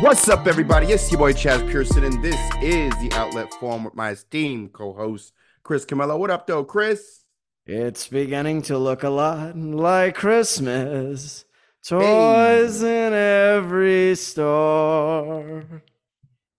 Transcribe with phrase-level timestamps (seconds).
[0.00, 0.86] What's up, everybody?
[0.92, 5.32] It's your boy Chaez Pearson, and this is the Outlet Forum with my esteemed co-host
[5.64, 6.16] Chris Camillo.
[6.16, 7.24] What up, though, Chris?
[7.66, 11.44] It's beginning to look a lot like Christmas.
[11.84, 13.08] Toys hey.
[13.08, 15.82] in every store.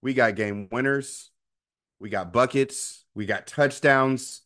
[0.01, 1.31] We got game winners.
[1.97, 3.05] We got buckets.
[3.15, 4.41] We got touchdowns.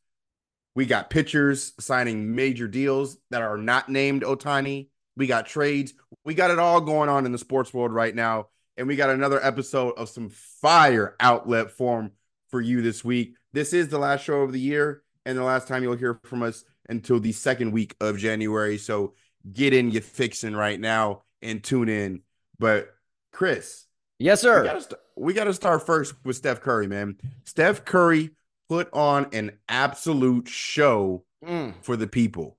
[0.75, 4.89] We got pitchers signing major deals that are not named Ohtani.
[5.17, 5.95] We got trades.
[6.23, 9.09] We got it all going on in the sports world right now and we got
[9.09, 12.12] another episode of some fire outlet forum
[12.50, 13.36] for you this week.
[13.54, 16.44] This is the last show of the year and the last time you'll hear from
[16.44, 18.78] us until the second week of January.
[18.78, 19.14] So
[19.52, 22.22] get in your fixing right now and tune in.
[22.59, 22.94] But
[23.31, 23.86] Chris,
[24.20, 24.62] yes, sir.
[24.62, 27.17] We gotta, st- we gotta start first with Steph Curry, man.
[27.45, 28.31] Steph Curry
[28.70, 31.73] put on an absolute show mm.
[31.81, 32.58] for the people.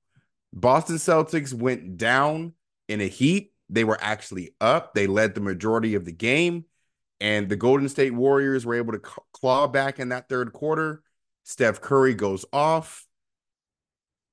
[0.53, 2.53] Boston Celtics went down
[2.89, 4.95] in a heat they were actually up.
[4.95, 6.65] They led the majority of the game.
[7.21, 11.03] And the Golden State Warriors were able to claw back in that third quarter.
[11.45, 13.07] Steph Curry goes off,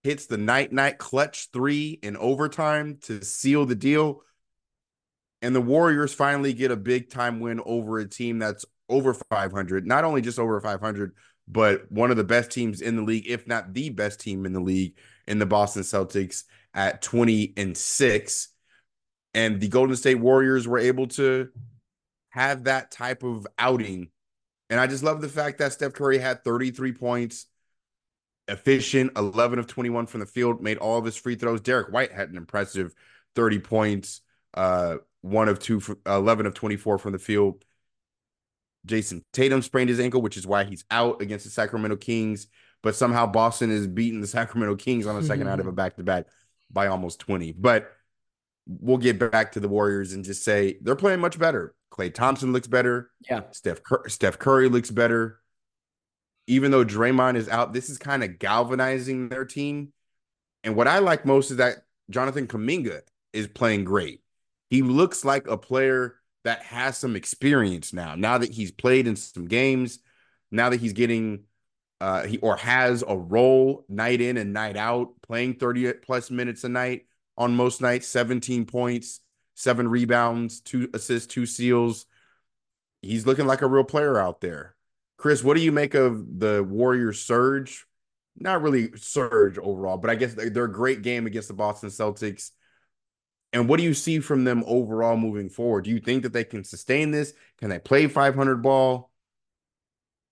[0.03, 4.21] hits the night night clutch three in overtime to seal the deal.
[5.41, 9.87] And the Warriors finally get a big time win over a team that's over 500,
[9.87, 11.15] not only just over 500,
[11.47, 14.53] but one of the best teams in the league, if not the best team in
[14.53, 14.95] the league,
[15.27, 16.43] in the Boston Celtics
[16.73, 18.47] at 20 and 6
[19.33, 21.49] and the Golden State Warriors were able to
[22.29, 24.09] have that type of outing.
[24.69, 27.45] And I just love the fact that Steph Curry had 33 points,
[28.47, 31.61] efficient, 11 of 21 from the field, made all of his free throws.
[31.61, 32.93] Derrick White had an impressive
[33.35, 34.21] 30 points,
[34.53, 37.63] uh, one of two, 11 of 24 from the field.
[38.85, 42.47] Jayson Tatum sprained his ankle, which is why he's out against the Sacramento Kings.
[42.81, 45.53] But somehow Boston is beating the Sacramento Kings on the second mm-hmm.
[45.53, 46.27] out of a back to back
[46.71, 47.52] by almost 20.
[47.52, 47.91] But
[48.67, 51.76] we'll get back to the Warriors and just say they're playing much better.
[51.92, 53.11] Klay Thompson looks better.
[53.30, 53.42] Yeah.
[53.52, 55.39] Steph Cur- Steph Curry looks better.
[56.48, 59.94] Even though Draymond is out, this is kind of galvanizing their team.
[60.64, 61.77] And what I like most is that
[62.10, 63.02] Jonathan Kuminga
[63.33, 64.21] is playing great.
[64.70, 68.16] He looks like a player that has some experience now.
[68.16, 70.00] Now that he's played in some games,
[70.50, 71.44] now that he's getting
[72.00, 76.64] uh he or has a role night in and night out, playing 30 plus minutes
[76.64, 77.05] a night
[77.37, 79.21] on most nights 17 points,
[79.55, 82.05] seven rebounds, two assists, two seals.
[83.02, 84.75] He's looking like a real player out there.
[85.17, 87.86] Chris, what do you make of the Warriors surge?
[88.37, 92.52] Not really surge overall, but I guess they're a great game against the Boston Celtics.
[93.53, 95.83] And what do you see from them overall moving forward?
[95.83, 97.33] Do you think that they can sustain this?
[97.59, 99.11] Can they play 500 ball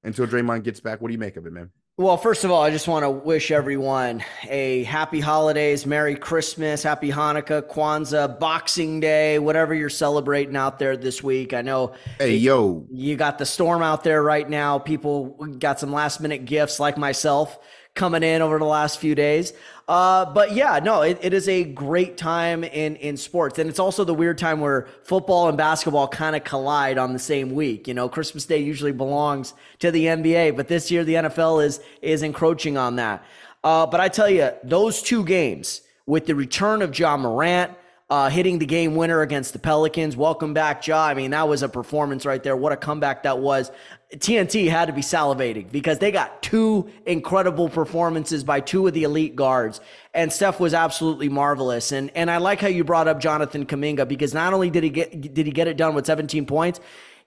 [0.04, 1.02] until Draymond gets back?
[1.02, 1.72] What do you make of it, man?
[2.00, 6.82] Well, first of all, I just want to wish everyone a happy holidays, Merry Christmas,
[6.82, 11.54] Happy Hanukkah, Kwanzaa, Boxing Day, whatever you're celebrating out there this week.
[11.54, 11.92] I know.
[12.18, 12.88] Hey, yo.
[12.90, 14.80] You got the storm out there right now.
[14.80, 17.60] People got some last minute gifts like myself
[17.96, 19.52] coming in over the last few days.
[19.90, 23.80] Uh, but yeah, no, it, it is a great time in in sports, and it's
[23.80, 27.88] also the weird time where football and basketball kind of collide on the same week.
[27.88, 31.80] You know, Christmas Day usually belongs to the NBA, but this year the NFL is
[32.04, 33.26] is encroaching on that.
[33.64, 37.72] Uh, but I tell you, those two games with the return of Ja Morant.
[38.10, 40.18] Uh, hitting the game winner against the Pelicans.
[40.18, 41.06] Welcome back, Ja.
[41.06, 42.58] I mean, that was a performance right there.
[42.58, 43.72] What a comeback that was.
[44.16, 49.04] TNT had to be salivating because they got two incredible performances by two of the
[49.04, 49.80] elite guards.
[50.16, 51.92] And Steph was absolutely marvelous.
[51.92, 54.90] And and I like how you brought up Jonathan Kuminga because not only did he
[54.90, 56.80] get did he get it done with 17 points,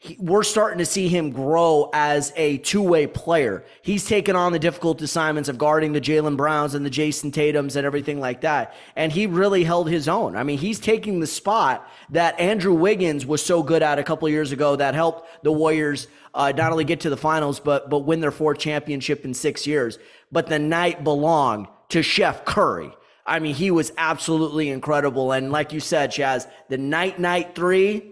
[0.02, 3.64] he, we're starting to see him grow as a two-way player.
[3.82, 7.76] He's taken on the difficult assignments of guarding the Jaylen Browns and the Jayson Tatum's
[7.76, 8.74] and everything like that.
[8.96, 10.36] And he really held his own.
[10.36, 14.28] I mean, he's taking the spot that Andrew Wiggins was so good at a couple
[14.28, 18.00] years ago that helped the Warriors– uh, not only get to the finals, but but
[18.00, 19.98] win their fourth championship in six years.
[20.30, 22.92] But the night belonged to Chef Curry.
[23.26, 25.32] I mean, he was absolutely incredible.
[25.32, 28.11] And like you said, Chaez, the night night three,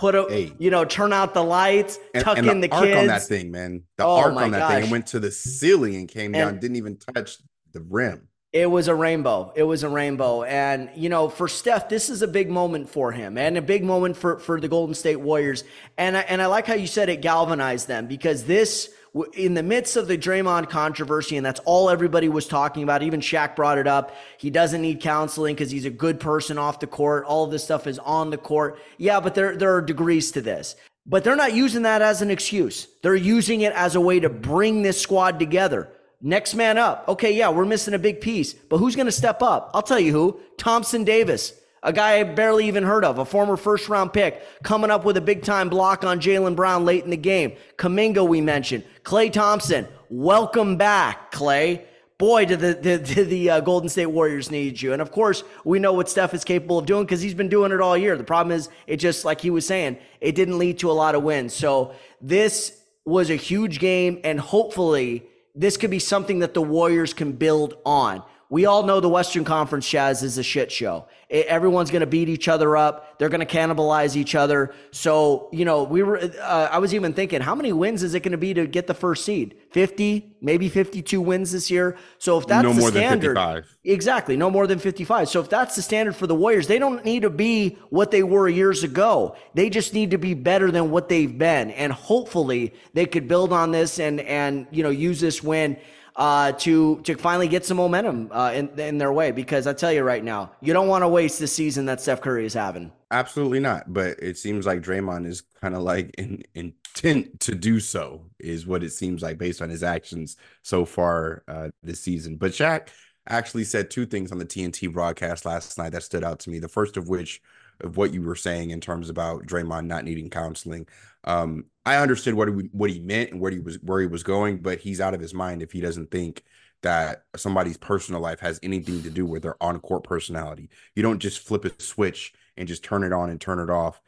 [0.00, 0.52] put a hey.
[0.58, 3.00] you know, turn out the lights, and, tuck and in the, the arc kids.
[3.00, 3.82] on that thing, man.
[3.98, 4.82] The oh arc on that gosh.
[4.82, 7.36] thing went to the ceiling and came and, down, didn't even touch
[7.72, 8.26] the rim.
[8.52, 9.52] It was a rainbow.
[9.54, 10.42] It was a rainbow.
[10.42, 13.84] And, you know, for Steph, this is a big moment for him and a big
[13.84, 15.62] moment for, for the Golden State Warriors.
[15.96, 18.90] And I, and I like how you said it galvanized them because this,
[19.34, 23.20] in the midst of the Draymond controversy, and that's all everybody was talking about, even
[23.20, 24.16] Shaq brought it up.
[24.36, 27.26] He doesn't need counseling because he's a good person off the court.
[27.26, 28.80] All of this stuff is on the court.
[28.98, 30.74] Yeah, but there, there are degrees to this.
[31.06, 32.88] But they're not using that as an excuse.
[33.02, 35.92] They're using it as a way to bring this squad together.
[36.22, 37.04] Next man up.
[37.08, 39.70] Okay, yeah, we're missing a big piece, but who's going to step up?
[39.72, 41.54] I'll tell you who Thompson Davis.
[41.82, 45.16] a guy I barely even heard of, a former first round pick, coming up with
[45.16, 47.52] a big time block on Jaylen Brown late in the game.
[47.78, 48.84] Kuminga, we mentioned.
[49.02, 51.84] Klay Thompson, welcome back, Klay.
[52.18, 54.92] Boy, do the, the, the uh, Golden State Warriors need you.
[54.92, 57.72] And of course, we know what Steph is capable of doing because he's been doing
[57.72, 58.14] it all year.
[58.18, 61.14] The problem is, it just, like he was saying, it didn't lead to a lot
[61.14, 61.54] of wins.
[61.54, 67.12] So this was a huge game, and hopefully, this could be something that the Warriors
[67.12, 68.22] can build on.
[68.50, 71.06] We all know the Western Conference Chaez is a shit show.
[71.28, 73.16] It, everyone's going to beat each other up.
[73.16, 74.74] They're going to cannibalize each other.
[74.90, 78.24] So, you know, we were, uh, I was even thinking, how many wins is it
[78.24, 79.54] going to be to get the first seed?
[79.70, 81.96] 50, maybe 52 wins this year.
[82.18, 85.28] So if that's no the standard, exactly, no more than 55.
[85.28, 88.24] So if that's the standard for the Warriors, they don't need to be what they
[88.24, 89.36] were years ago.
[89.54, 91.70] They just need to be better than what they've been.
[91.70, 95.76] And hopefully they could build on this and, and, you know, use this win
[96.16, 99.30] uh, to to finally get some momentum uh, in in their way.
[99.30, 102.20] Because I tell you right now, you don't want to waste the season that Steph
[102.20, 102.92] Curry is having.
[103.10, 103.92] Absolutely not.
[103.92, 108.66] But it seems like Draymond is kind of like in, intent to do so, is
[108.66, 112.36] what it seems like based on his actions so far uh, this season.
[112.36, 112.88] But Shaq
[113.28, 116.58] actually said two things on the TNT broadcast last night that stood out to me.
[116.58, 117.40] The first of which
[117.82, 120.86] of what you were saying in terms about Draymond not needing counseling.
[121.24, 124.22] Um, I understood what he what he meant and where he was where he was
[124.22, 126.44] going, but he's out of his mind if he doesn't think
[126.82, 130.70] that somebody's personal life has anything to do with their on court personality.
[130.94, 134.00] You don't just flip a switch and just turn it on and turn it off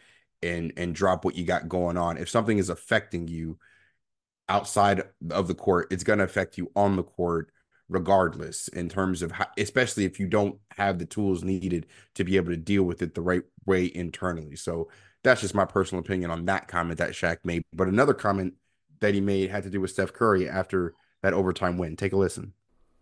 [0.43, 2.19] and and drop what you got going on.
[2.19, 3.59] If something is affecting you
[4.49, 7.53] outside of the court, it's going to affect you on the court
[7.88, 12.37] regardless in terms of how, especially if you don't have the tools needed to be
[12.37, 14.56] able to deal with it the right way internally.
[14.56, 14.88] So
[15.22, 17.62] that's just my personal opinion on that comment that Shaq made.
[17.72, 18.54] But another comment
[19.00, 21.96] that he made had to do with Steph Curry after that overtime win.
[21.96, 22.52] Take a listen.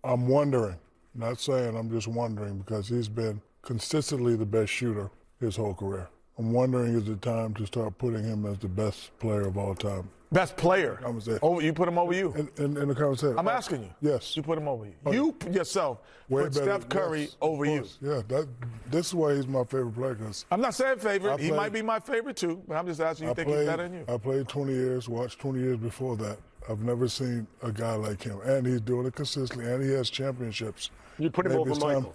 [0.05, 0.77] I'm wondering,
[1.15, 6.09] not saying, I'm just wondering because he's been consistently the best shooter his whole career.
[6.39, 9.75] I'm wondering is it time to start putting him as the best player of all
[9.75, 10.09] time?
[10.33, 11.01] Best player.
[11.05, 11.41] I was there.
[11.43, 12.33] Over, you put him over you.
[12.35, 13.37] In, in, in the conversation.
[13.37, 13.91] I'm asking you.
[14.01, 14.37] Yes.
[14.37, 14.95] You put him over you.
[15.05, 15.99] Oh, you yourself
[16.29, 17.85] Way put better, Steph Curry yes, over you.
[18.01, 18.49] Yeah, that.
[18.91, 20.15] This is why he's my favorite player.
[20.15, 21.39] Cause I'm not saying favorite.
[21.39, 23.33] Played, he might be my favorite too, but I'm just asking you.
[23.33, 24.05] I think played, he's better than you?
[24.09, 25.09] I played 20 years.
[25.09, 26.39] Watched 20 years before that.
[26.69, 30.11] I've never seen a guy like him, and he's doing it consistently, and he has
[30.11, 30.91] championships.
[31.19, 32.03] You put him Maybe over Michael.
[32.03, 32.13] Time,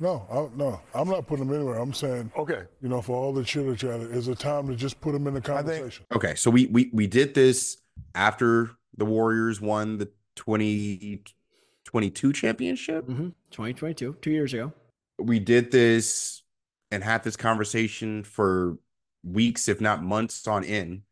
[0.00, 1.78] no, I, no, I'm not putting them anywhere.
[1.78, 5.00] I'm saying, okay, you know, for all the chitter chatter, is it time to just
[5.00, 6.04] put them in the conversation?
[6.10, 7.78] Think, okay, so we we we did this
[8.14, 10.06] after the Warriors won the
[10.36, 13.06] 2022 championship.
[13.06, 13.28] Mm-hmm.
[13.50, 14.72] 2022, two years ago.
[15.18, 16.42] We did this
[16.90, 18.78] and had this conversation for
[19.24, 21.02] weeks, if not months on end,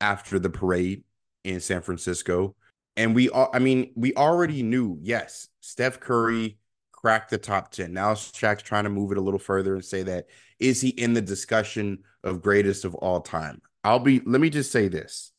[0.00, 1.04] after the parade
[1.44, 2.54] in San Francisco.
[2.96, 6.58] And we, I mean, we already knew, yes, Steph Curry
[7.02, 7.92] crack the top 10.
[7.92, 10.26] Now Shaq's trying to move it a little further and say that
[10.58, 13.60] is he in the discussion of greatest of all time?
[13.84, 15.32] I'll be let me just say this.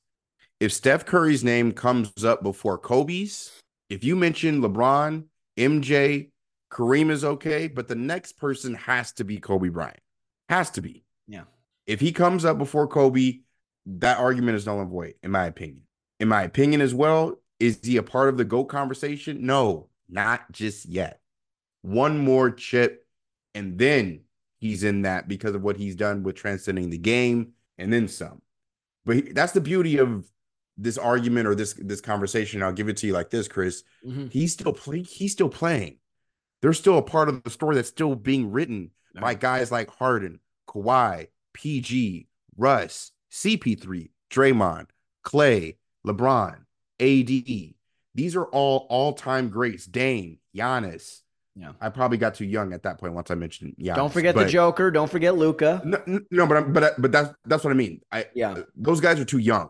[0.60, 3.52] If Steph Curry's name comes up before Kobe's,
[3.90, 5.26] if you mention LeBron,
[5.58, 6.30] MJ,
[6.72, 10.00] Kareem is okay, but the next person has to be Kobe Bryant.
[10.50, 11.06] Has to be.
[11.28, 11.44] Yeah.
[11.86, 13.40] If he comes up before Kobe,
[13.86, 15.84] that argument is null and void, in my opinion.
[16.20, 19.46] In my opinion as well, is he a part of the GOAT conversation?
[19.46, 21.20] No, not just yet
[21.84, 23.06] one more chip,
[23.54, 24.22] and then
[24.58, 28.42] he's in that because of what he's done with transcending the game and then some.
[29.06, 30.26] But he, that's the beauty of
[30.78, 32.64] this argument or this this conversation.
[32.64, 33.84] I'll give it to you like this, Chris.
[34.06, 34.28] Mm-hmm.
[34.28, 35.06] He's still playing.
[35.06, 35.98] He's still playing.
[36.62, 39.22] There's still a part of the story that's still being written nice.
[39.22, 44.88] by guys like Harden, Kawhi, PG, Russ, CP3, Draymond,
[45.26, 45.76] Klay,
[46.08, 46.60] LeBron,
[47.00, 47.74] AD.
[48.16, 49.86] These are all all-time greats.
[49.86, 51.23] Dame, Giannis,
[51.56, 53.76] yeah, I probably got too young at that point once I mentioned.
[53.78, 54.90] Yeah, don't forget but, the Joker.
[54.90, 55.82] Don't forget Luka.
[55.86, 58.02] No, no, but but uh, but that's that's what I mean.
[58.12, 59.70] I yeah, uh, those guys are too young.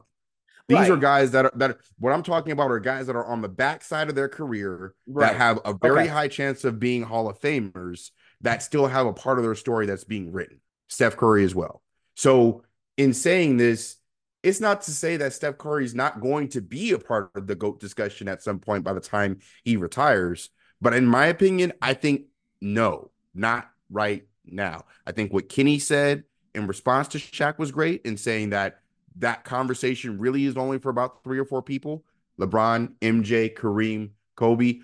[0.70, 0.92] These right.
[0.92, 3.42] are guys that are that are, what I'm talking about are guys that are on
[3.42, 5.28] the backside of their career right.
[5.28, 6.08] that have a very okay.
[6.08, 8.12] high chance of being Hall of Famers
[8.42, 10.62] that still have a part of their story that's being written.
[10.88, 11.82] Steph Curry as well.
[12.16, 12.64] So
[12.98, 13.98] in saying this,
[14.42, 17.48] it's not to say that Steph Curry is not going to be a part of
[17.48, 20.50] the GOAT discussion at some point by the time he retires.
[20.84, 22.24] But in my opinion, I think
[22.60, 24.84] no, not right now.
[25.08, 28.82] I think what Kenny said in response to Shaq was great in saying that
[29.16, 32.04] that conversation really is only for about three or four people
[32.38, 34.80] LeBron, MJ, Kareem, Kobe.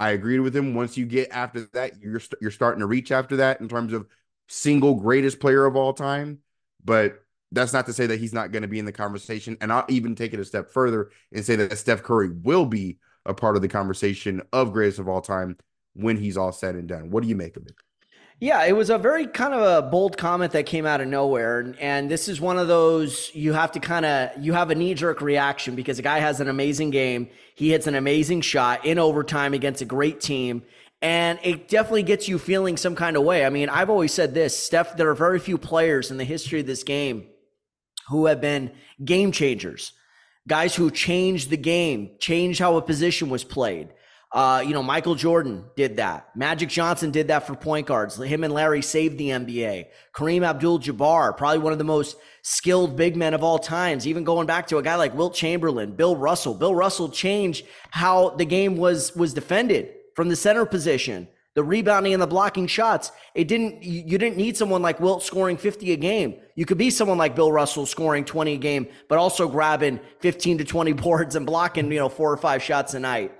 [0.00, 0.74] I agreed with him.
[0.74, 3.92] Once you get after that, you're you you're starting to reach after that in terms
[3.92, 4.08] of
[4.48, 6.40] single greatest player of all time.
[6.84, 9.56] But that's not to say that he's not going to be in the conversation.
[9.60, 12.98] And I'll even take it a step further and say that Steph Curry will be
[13.26, 15.56] a part of the conversation of greatest of all time
[15.94, 17.10] when he's all said and done.
[17.10, 17.74] What do you make of it?
[18.40, 21.60] Yeah, it was a very kind of a bold comment that came out of nowhere.
[21.60, 24.74] And, and this is one of those you have to kind of you have a
[24.74, 27.28] knee-jerk reaction because the guy has an amazing game.
[27.54, 30.64] He hits an amazing shot in overtime against a great team.
[31.00, 33.44] And it definitely gets you feeling some kind of way.
[33.44, 36.60] I mean, I've always said this, Steph, there are very few players in the history
[36.60, 37.28] of this game
[38.08, 38.72] who have been
[39.04, 39.92] game changers.
[40.46, 43.88] Guys who changed the game, changed how a position was played.
[44.34, 46.28] Uh, you know, Michael Jordan did that.
[46.34, 48.16] Magic Johnson did that for point guards.
[48.16, 49.86] Him and Larry saved the NBA.
[50.12, 54.24] Kareem Abdul Jabbar, probably one of the most skilled big men of all times, even
[54.24, 56.52] going back to a guy like Wilt Chamberlain, Bill Russell.
[56.52, 62.12] Bill Russell changed how the game was was defended from the center position, the rebounding
[62.12, 63.12] and the blocking shots.
[63.34, 66.36] It didn't you didn't need someone like Wilt scoring 50 a game.
[66.54, 70.58] You could be someone like Bill Russell scoring 20 a game, but also grabbing 15
[70.58, 73.32] to 20 boards and blocking, you know, four or five shots a night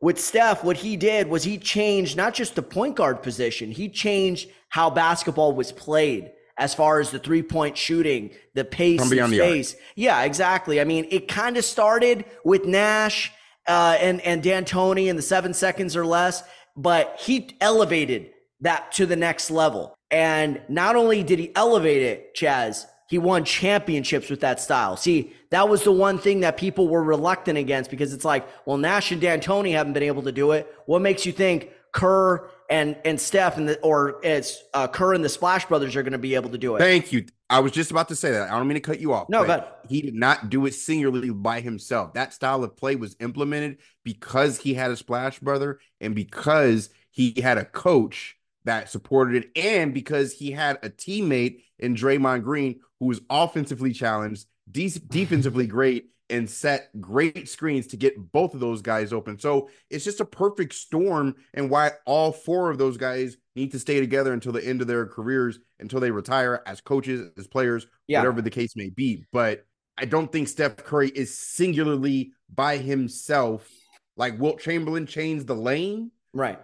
[0.00, 3.88] with Steph, what he did was he changed not just the point guard position, he
[3.88, 9.08] changed how basketball was played as far as the three point shooting, the pace, From
[9.10, 9.72] the space.
[9.72, 10.80] The yeah, exactly.
[10.80, 13.32] I mean, it kind of started with Nash
[13.66, 16.42] uh, and and D'Antoni in the seven seconds or less,
[16.76, 18.30] but he elevated
[18.60, 19.94] that to the next level.
[20.10, 24.96] And not only did he elevate it, Chaez, he won championships with that style.
[24.96, 28.78] See, that was the one thing that people were reluctant against because it's like, well,
[28.78, 30.72] Nash and D'Antoni haven't been able to do it.
[30.86, 35.24] What makes you think Kerr and and Steph and the, or it's uh, Kerr and
[35.24, 36.80] the Splash Brothers are going to be able to do it?
[36.80, 37.26] Thank you.
[37.48, 38.50] I was just about to say that.
[38.50, 39.28] I don't mean to cut you off.
[39.28, 42.14] No, but he did not do it singularly by himself.
[42.14, 47.40] That style of play was implemented because he had a Splash Brother and because he
[47.40, 52.80] had a coach that supported it, and because he had a teammate in Draymond Green
[52.98, 58.60] who was offensively challenged, de- defensively great, and set great screens to get both of
[58.60, 59.38] those guys open.
[59.38, 63.78] So it's just a perfect storm, and why all four of those guys need to
[63.78, 67.86] stay together until the end of their careers, until they retire as coaches, as players,
[68.06, 68.20] yeah.
[68.20, 69.24] whatever the case may be.
[69.32, 69.64] But
[69.98, 73.68] I don't think Steph Curry is singularly by himself.
[74.16, 76.10] Like Wilt Chamberlain changed the lane.
[76.32, 76.58] Right.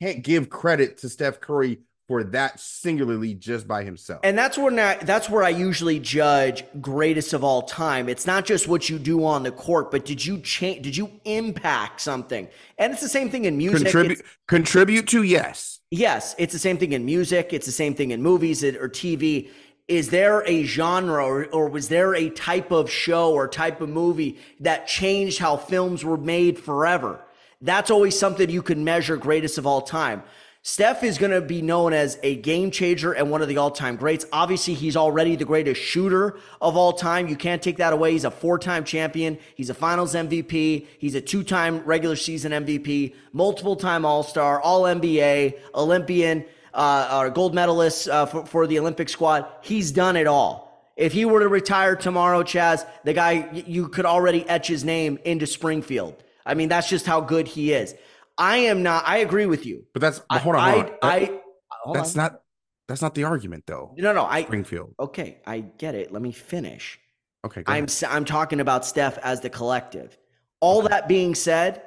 [0.00, 4.20] Can't give credit to Steph Curry for that singularly just by himself.
[4.22, 8.08] And that's where I, that's where I usually judge greatest of all time.
[8.08, 10.84] It's not just what you do on the court, but did you change?
[10.84, 12.48] Did you impact something?
[12.78, 13.82] And it's the same thing in music.
[13.82, 16.34] Contribute, contribute to yes, yes.
[16.38, 17.52] It's the same thing in music.
[17.52, 19.50] It's the same thing in movies or TV.
[19.88, 23.88] Is there a genre or, or was there a type of show or type of
[23.88, 27.20] movie that changed how films were made forever?
[27.60, 30.22] That's always something you can measure greatest of all time.
[30.68, 33.70] Steph is going to be known as a game changer and one of the all
[33.70, 34.26] time greats.
[34.32, 37.28] Obviously, he's already the greatest shooter of all time.
[37.28, 38.10] You can't take that away.
[38.10, 39.38] He's a four time champion.
[39.54, 40.88] He's a finals MVP.
[40.98, 46.44] He's a two time regular season MVP, multiple time All Star, All NBA, Olympian,
[46.74, 49.46] uh, or gold medalist uh, for, for the Olympic squad.
[49.62, 50.90] He's done it all.
[50.96, 55.20] If he were to retire tomorrow, Chaez, the guy, you could already etch his name
[55.24, 56.24] into Springfield.
[56.44, 57.94] I mean, that's just how good he is.
[58.38, 59.04] I am not.
[59.06, 59.84] I agree with you.
[59.92, 60.70] But that's I, hold on.
[60.70, 61.40] Hold I, I,
[61.70, 62.22] hold that's on.
[62.22, 62.40] not
[62.88, 63.94] that's not the argument though.
[63.96, 64.24] No, no.
[64.24, 64.94] I Springfield.
[65.00, 66.12] Okay, I get it.
[66.12, 66.98] Let me finish.
[67.44, 67.62] Okay.
[67.66, 68.04] I'm ahead.
[68.10, 70.16] I'm talking about Steph as the collective.
[70.60, 70.88] All okay.
[70.88, 71.82] that being said,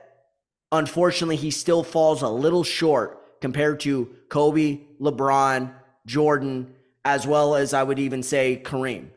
[0.71, 5.73] unfortunately, he still falls a little short compared to Kobe, LeBron,
[6.05, 6.73] Jordan,
[7.05, 9.09] as well as I would even say Kareem.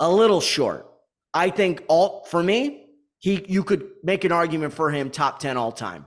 [0.00, 0.86] A little short.
[1.34, 2.86] I think all for me,
[3.18, 6.06] he you could make an argument for him top 10 all time.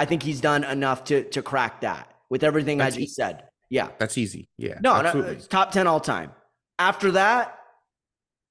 [0.00, 3.14] I think he's done enough to to crack that with everything that's I just e-
[3.22, 3.44] said.
[3.68, 4.48] Yeah, that's easy.
[4.56, 6.32] Yeah, no, no top ten all time.
[6.78, 7.58] After that,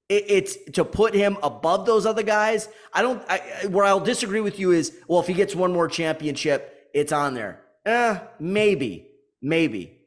[0.08, 2.68] it, it's to put him above those other guys.
[2.92, 3.20] I don't.
[3.28, 7.10] I, where I'll disagree with you is, well, if he gets one more championship, it's
[7.10, 7.60] on there.
[7.84, 9.08] Eh, maybe,
[9.42, 9.98] maybe.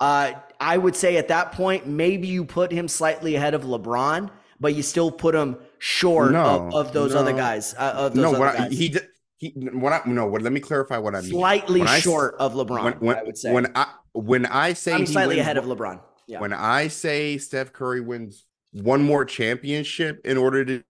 [0.00, 4.30] Uh, I would say at that point, maybe you put him slightly ahead of LeBron,
[4.58, 7.20] but you still put him short no, of, of, those no.
[7.20, 7.74] other guys.
[7.78, 8.72] Uh, of those no, other guys.
[8.72, 8.96] I, he
[9.38, 11.30] he what I no what let me clarify what I mean.
[11.30, 13.52] Slightly when short I, of LeBron, when, when, I would say.
[13.52, 16.00] When I when I say I'm slightly wins, ahead of LeBron.
[16.26, 16.40] Yeah.
[16.40, 20.82] When I say Steph Curry wins one more championship in order to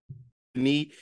[0.55, 0.93] need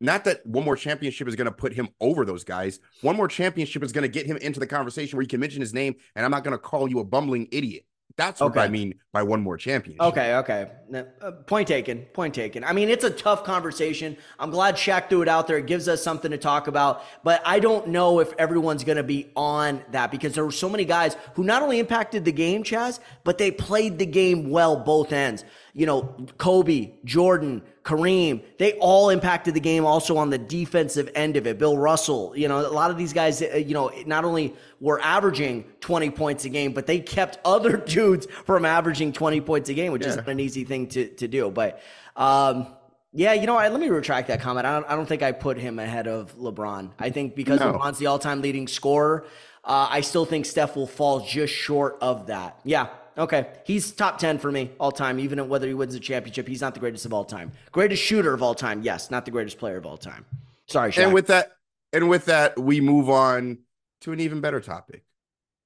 [0.00, 2.80] not that one more championship is going to put him over those guys.
[3.02, 5.60] One more championship is going to get him into the conversation where you can mention
[5.60, 7.84] his name, and I'm not going to call you a bumbling idiot.
[8.20, 8.60] That's what okay.
[8.60, 10.02] I mean by one more championship.
[10.02, 10.70] Okay, okay.
[10.94, 12.02] Uh, point taken.
[12.12, 12.62] Point taken.
[12.62, 14.14] I mean, it's a tough conversation.
[14.38, 15.56] I'm glad Shaq threw it out there.
[15.56, 17.02] It gives us something to talk about.
[17.24, 20.68] But I don't know if everyone's going to be on that because there were so
[20.68, 24.76] many guys who not only impacted the game, Chaez, but they played the game well
[24.76, 25.46] both ends.
[25.74, 31.36] You know, Kobe, Jordan, Kareem, they all impacted the game also on the defensive end
[31.36, 31.58] of it.
[31.58, 35.00] Bill Russell, you know, a lot of these guys, uh, you know, not only were
[35.00, 39.74] averaging 20 points a game, but they kept other dudes from averaging 20 points a
[39.74, 40.08] game, which yeah.
[40.08, 41.50] isn't an easy thing to, to do.
[41.50, 41.80] But,
[42.16, 42.66] um,
[43.12, 44.66] yeah, you know, I, let me retract that comment.
[44.66, 46.90] I don't, I don't think I put him ahead of LeBron.
[46.98, 47.72] I think because no.
[47.72, 49.26] LeBron's the all-time leading scorer,
[49.64, 52.60] uh, I still think Steph will fall just short of that.
[52.64, 52.88] Yeah,
[53.20, 53.48] okay.
[53.64, 56.48] He's top 10 for me all time, even whether he wins a championship.
[56.48, 57.52] He's not the greatest of all time.
[57.72, 60.24] Greatest shooter of all time, yes, not the greatest player of all time.
[60.66, 61.04] Sorry, Shaq.
[61.04, 61.52] And with that,
[61.92, 63.58] and with that, we move on
[64.02, 65.04] to an even better topic.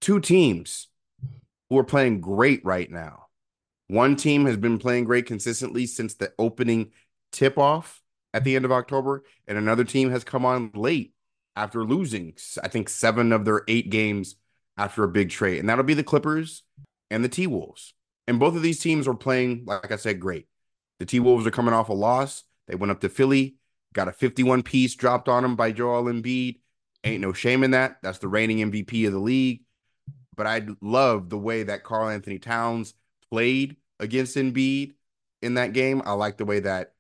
[0.01, 0.89] Two teams
[1.71, 3.27] who are playing great right now.
[3.89, 6.93] One team has been playing great consistently since the opening
[7.33, 11.13] tip off at the end of October, and another team has come on late
[11.57, 14.37] after losing, I think, seven of their eight games
[14.77, 15.61] after a big trade.
[15.61, 16.63] And that'll be the Clippers
[17.15, 17.95] and the T Wolves.
[18.27, 20.49] And both of these teams are playing, like I said, great.
[20.99, 22.43] The T Wolves are coming off a loss.
[22.67, 23.57] They went up to Philly,
[23.93, 26.61] got a 51 piece dropped on them by Joel Embiid.
[27.05, 27.99] Ain't no shame in that.
[28.03, 29.61] That's the reigning MVP of the league.
[30.37, 32.95] But I love the way that Karl-Anthony Towns
[33.31, 34.95] played against Embiid
[35.41, 36.03] in that game.
[36.05, 36.95] I like the way that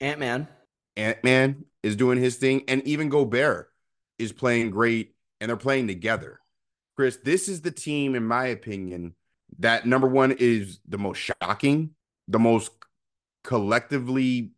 [0.00, 0.48] Ant Man.
[0.96, 3.68] Ant Man is doing his thing, and even Gobert
[4.18, 6.40] is playing great, and they're playing together.
[6.96, 9.14] Chris, this is the team, in my opinion,
[9.58, 11.90] that number one is the most shocking,
[12.28, 12.70] the most
[13.44, 14.52] collectively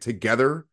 [0.00, 0.66] together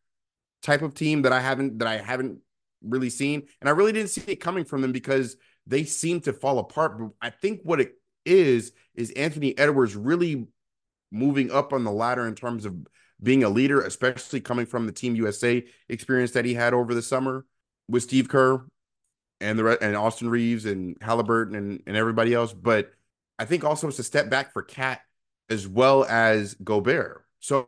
[0.62, 2.40] type of team that I haven't that I haven't
[2.82, 6.34] really seen, and I really didn't see it coming from them because they seem to
[6.34, 7.00] fall apart.
[7.00, 7.94] But I think what it
[8.26, 10.48] is is Anthony Edwards really
[11.12, 12.76] moving up on the ladder in terms of
[13.22, 17.02] being a leader, especially coming from the Team USA experience that he had over the
[17.02, 17.46] summer
[17.88, 18.66] with Steve Kerr
[19.42, 22.54] and the and Austin Reaves and Halliburton and, and everybody else.
[22.54, 22.92] But
[23.40, 25.02] I think also it's a step back for KAT
[25.50, 27.24] as well as Gobert.
[27.40, 27.68] So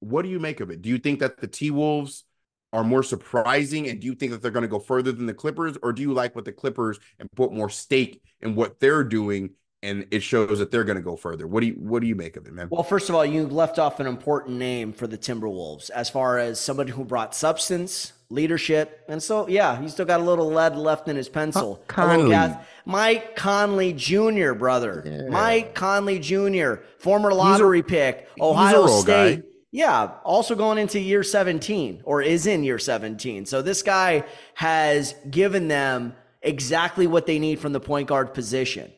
[0.00, 0.82] what do you make of it?
[0.82, 2.24] Do you think that the T Wolves
[2.72, 5.34] are more surprising and do you think that they're going to go further than the
[5.34, 9.04] Clippers or do you like what the Clippers and put more stake in what they're
[9.04, 9.50] doing
[9.82, 11.46] and it shows that they're going to go further.
[11.46, 12.68] What do you what do you make of it, man?
[12.70, 16.38] Well, first of all, you left off an important name for the Timberwolves as far
[16.38, 20.76] as somebody who brought substance, leadership, and so yeah, he's still got a little lead
[20.76, 21.82] left in his pencil.
[21.86, 22.56] Conley.
[22.84, 25.02] Mike Conley Jr., brother.
[25.04, 25.28] Yeah.
[25.28, 29.36] Mike Conley Jr., former lottery a, pick, Ohio State.
[29.36, 29.48] Guy.
[29.70, 33.46] Yeah, also going into year 17 or is in year 17.
[33.46, 38.92] So this guy has given them exactly what they need from the point guard position.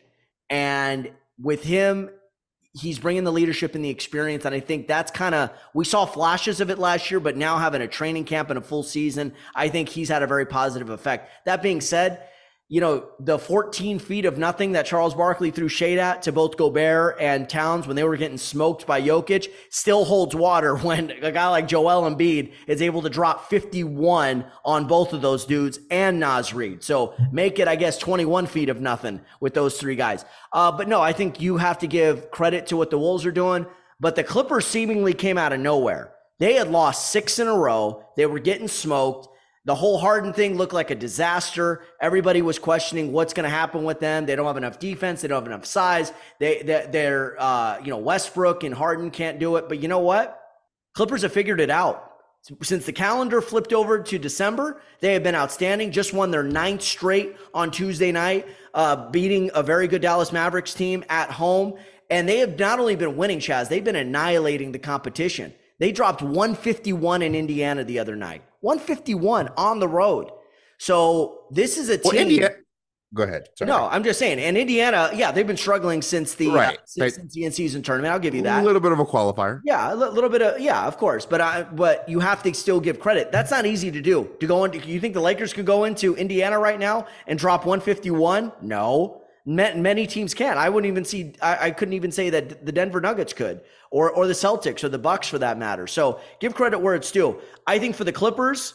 [0.50, 2.10] And with him,
[2.74, 4.44] he's bringing the leadership and the experience.
[4.44, 7.56] And I think that's kind of, we saw flashes of it last year, but now
[7.56, 10.90] having a training camp and a full season, I think he's had a very positive
[10.90, 11.30] effect.
[11.46, 12.28] That being said,
[12.68, 16.56] you know, the 14 feet of nothing that Charles Barkley threw shade at to both
[16.56, 21.30] Gobert and Towns when they were getting smoked by Jokic still holds water when a
[21.30, 26.18] guy like Joel Embiid is able to drop 51 on both of those dudes and
[26.18, 26.82] Naz Reid.
[26.82, 30.24] So make it, I guess, 21 feet of nothing with those three guys.
[30.52, 33.32] Uh, but no, I think you have to give credit to what the Wolves are
[33.32, 33.66] doing.
[34.00, 36.14] But the Clippers seemingly came out of nowhere.
[36.38, 38.04] They had lost six in a row.
[38.16, 39.28] They were getting smoked.
[39.66, 41.82] The whole Harden thing looked like a disaster.
[41.98, 44.26] Everybody was questioning what's going to happen with them.
[44.26, 45.22] They don't have enough defense.
[45.22, 46.12] They don't have enough size.
[46.38, 49.68] They, they are uh, you know, Westbrook and Harden can't do it.
[49.68, 50.38] But you know what?
[50.94, 52.10] Clippers have figured it out.
[52.62, 55.92] Since the calendar flipped over to December, they have been outstanding.
[55.92, 60.74] Just won their ninth straight on Tuesday night, uh, beating a very good Dallas Mavericks
[60.74, 61.78] team at home.
[62.10, 65.54] And they have not only been winning, Chaez, they've been annihilating the competition.
[65.78, 68.42] They dropped 151 in Indiana the other night.
[68.64, 70.30] 151 on the road.
[70.78, 72.02] So this is a team.
[72.04, 72.54] Well, Indiana,
[73.12, 73.48] go ahead.
[73.56, 73.68] Sorry.
[73.68, 74.38] No, I'm just saying.
[74.40, 76.78] And Indiana, yeah, they've been struggling since the right.
[76.78, 78.12] uh, since, since, the in-season tournament.
[78.12, 78.62] I'll give you that.
[78.62, 79.60] A little bit of a qualifier.
[79.64, 81.26] Yeah, a little bit of yeah, of course.
[81.26, 83.30] But I, but you have to still give credit.
[83.30, 84.30] That's not easy to do.
[84.40, 87.66] To go into, you think the Lakers could go into Indiana right now and drop
[87.66, 88.50] 151?
[88.62, 89.20] No.
[89.46, 90.58] Many teams can't.
[90.58, 91.34] I wouldn't even see.
[91.42, 94.88] I, I couldn't even say that the Denver Nuggets could, or or the Celtics, or
[94.88, 95.86] the Bucks for that matter.
[95.86, 97.38] So give credit where it's due.
[97.66, 98.72] I think for the Clippers,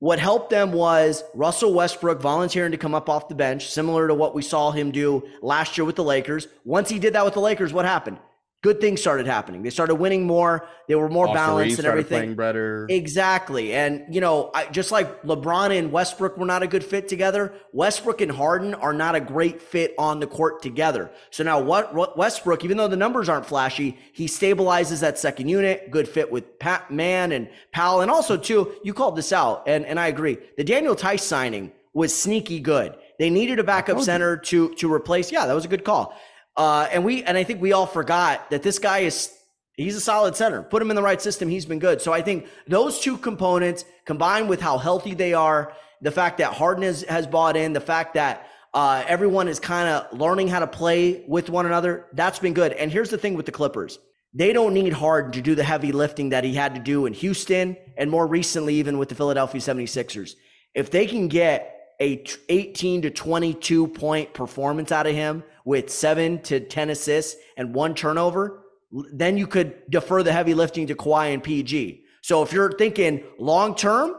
[0.00, 4.14] what helped them was Russell Westbrook volunteering to come up off the bench, similar to
[4.14, 6.48] what we saw him do last year with the Lakers.
[6.64, 8.18] Once he did that with the Lakers, what happened?
[8.64, 9.62] Good things started happening.
[9.62, 10.66] They started winning more.
[10.88, 12.34] They were more Austin balanced and everything.
[12.34, 12.86] better.
[12.88, 13.74] Exactly.
[13.74, 17.52] And you know, I, just like LeBron and Westbrook were not a good fit together,
[17.72, 21.10] Westbrook and Harden are not a great fit on the court together.
[21.28, 25.90] So now what Westbrook, even though the numbers aren't flashy, he stabilizes that second unit.
[25.90, 29.84] Good fit with Pat Mann and Powell, and also too, you called this out, and
[29.84, 30.38] and I agree.
[30.56, 32.96] The Daniel Theis signing was sneaky good.
[33.18, 35.30] They needed a backup center to to replace.
[35.30, 36.18] Yeah, that was a good call.
[36.56, 39.32] Uh, and we and I think we all forgot that this guy is
[39.76, 40.62] He's a solid center.
[40.62, 41.48] Put him in the right system.
[41.48, 42.00] He's been good.
[42.00, 46.52] So I think those two components combined with how healthy they are, the fact that
[46.52, 50.60] Harden has, has bought in, the fact that uh, everyone is kind of learning how
[50.60, 52.72] to play with one another, that's been good.
[52.72, 53.98] And here's the thing with the Clippers
[54.36, 57.12] they don't need Harden to do the heavy lifting that he had to do in
[57.12, 60.34] Houston and more recently, even with the Philadelphia 76ers.
[60.74, 66.40] If they can get a 18 to 22 point performance out of him with seven
[66.42, 68.64] to 10 assists and one turnover,
[69.12, 72.04] then you could defer the heavy lifting to Kawhi and PG.
[72.22, 74.16] So if you're thinking long term,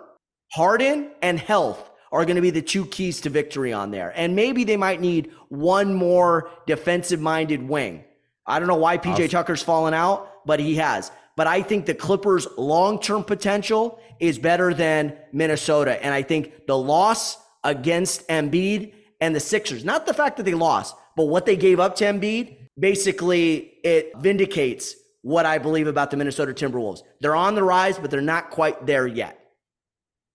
[0.52, 4.14] Harden and health are going to be the two keys to victory on there.
[4.16, 8.04] And maybe they might need one more defensive minded wing.
[8.46, 11.12] I don't know why PJ Tucker's fallen out, but he has.
[11.36, 16.02] But I think the Clippers' long term potential is better than Minnesota.
[16.04, 20.54] And I think the loss against Embiid and the Sixers, not the fact that they
[20.54, 26.12] lost, but what they gave up to Embiid basically it vindicates what I believe about
[26.12, 27.02] the Minnesota Timberwolves.
[27.20, 29.40] They're on the rise, but they're not quite there yet.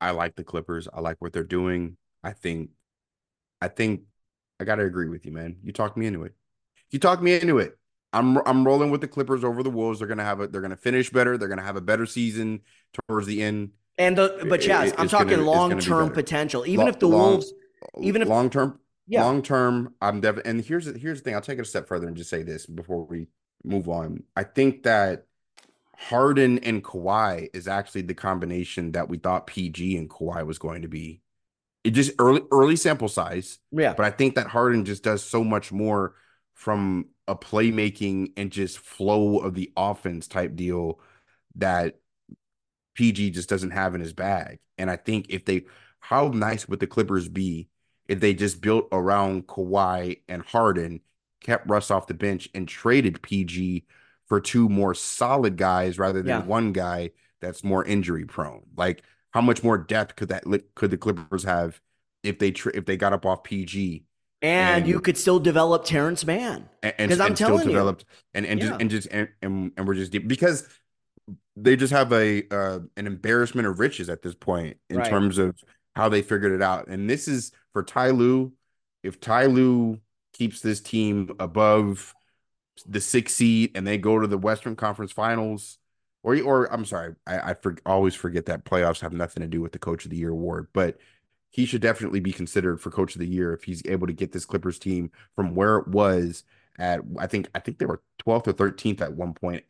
[0.00, 0.88] I like the Clippers.
[0.92, 1.96] I like what they're doing.
[2.24, 2.70] I think,
[3.60, 4.02] I think,
[4.58, 5.56] I gotta agree with you, man.
[5.62, 6.34] You talked me into it.
[6.90, 7.78] You talked me into it.
[8.12, 10.00] I'm I'm rolling with the Clippers over the Wolves.
[10.00, 11.38] They're gonna have a they're gonna finish better.
[11.38, 12.60] They're gonna have a better season
[12.92, 13.70] towards the end.
[14.00, 16.66] And the but Chaez, it, I'm talking long term potential.
[16.66, 17.52] Even if the long, Wolves,
[18.00, 19.24] even if long term, yeah.
[19.24, 20.50] Long term, I'm definitely.
[20.50, 21.34] And here's here's the thing.
[21.34, 23.26] I'll take it a step further and just say this before we
[23.62, 24.22] move on.
[24.34, 25.26] I think that
[25.96, 30.82] Harden and Kawhi is actually the combination that we thought PG and Kawhi was going
[30.82, 31.20] to be.
[31.84, 33.58] It just early early sample size.
[33.70, 33.92] Yeah.
[33.92, 36.14] But I think that Harden just does so much more
[36.54, 41.00] from a playmaking and just flow of the offense type deal
[41.56, 41.96] that
[43.00, 44.58] PG just doesn't have in his bag.
[44.76, 45.64] And I think if they
[46.00, 47.68] how nice would the Clippers be
[48.08, 51.00] if they just built around Kawhi and Harden,
[51.40, 53.86] kept Russ off the bench, and traded PG
[54.26, 56.44] for two more solid guys rather than yeah.
[56.44, 58.66] one guy that's more injury prone.
[58.76, 61.80] Like, how much more depth could that could the Clippers have
[62.22, 64.04] if they if they got up off PG?
[64.42, 68.46] And, and you could still develop Terance Mann because I'm and telling developed, you, and
[68.46, 68.66] and yeah.
[68.68, 70.68] just and just and, and, and we're just deep because
[71.62, 75.08] they just have a uh, an embarrassment of riches at this point in right.
[75.08, 75.56] terms of
[75.94, 76.88] how they figured it out.
[76.88, 78.52] And this is for Ty Lue.
[79.02, 80.00] If Ty Lue
[80.32, 82.14] keeps this team above
[82.86, 85.78] the six seed and they go to the Western Conference Finals,
[86.22, 89.60] or or I'm sorry, I, I for, always forget that playoffs have nothing to do
[89.60, 90.98] with the Coach of the Year award, but
[91.50, 94.32] he should definitely be considered for Coach of the Year if he's able to get
[94.32, 96.44] this Clippers team from where it was
[96.78, 97.00] at.
[97.18, 99.64] I think I think they were 12th or 13th at one point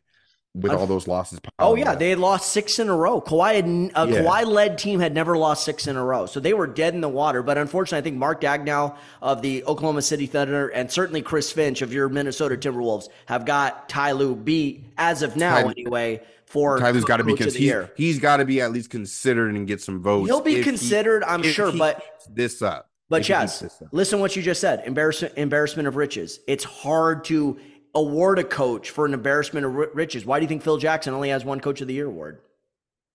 [0.54, 1.40] with all those losses.
[1.58, 1.98] Oh yeah, up.
[1.98, 3.20] they had lost six in a row.
[3.20, 4.22] Kawhi had a yeah.
[4.22, 7.00] Kawhi led team had never lost six in a row, so they were dead in
[7.00, 7.42] the water.
[7.42, 11.82] But unfortunately, I think Mark Daigneault of the Oklahoma City Thunder and certainly Chris Finch
[11.82, 16.22] of your Minnesota Timberwolves have got Ty Lue beat as of now Ty, anyway.
[16.46, 19.68] For Ty Lue's got to be he, he's got to be at least considered and
[19.68, 20.28] get some votes.
[20.28, 22.90] He'll be considered, he, I'm sure, but this up.
[23.08, 24.82] But Chaez, listen what you just said.
[24.84, 26.40] Embarrassment, embarrassment of riches.
[26.48, 27.56] It's hard to
[27.94, 30.24] award a coach for an embarrassment of riches.
[30.24, 32.40] Why do you think Phil Jackson only has one Coach of the Year award?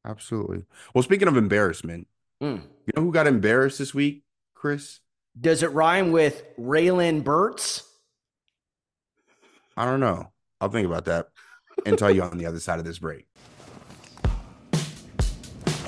[0.05, 0.63] Absolutely.
[0.93, 2.07] Well, speaking of embarrassment,
[2.41, 2.61] mm.
[2.85, 4.99] you know who got embarrassed this week, Chris?
[5.39, 7.83] Does it rhyme with Raylan Burts?
[9.75, 10.31] I don't know.
[10.61, 11.29] I'll think about that
[11.85, 13.27] and tell you on the other side of this break.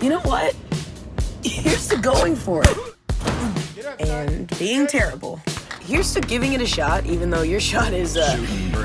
[0.02, 0.56] You know what?
[1.44, 2.78] Here's to going for it
[4.00, 5.42] and being terrible
[5.88, 8.36] here's to giving it a shot, even though your shot is uh,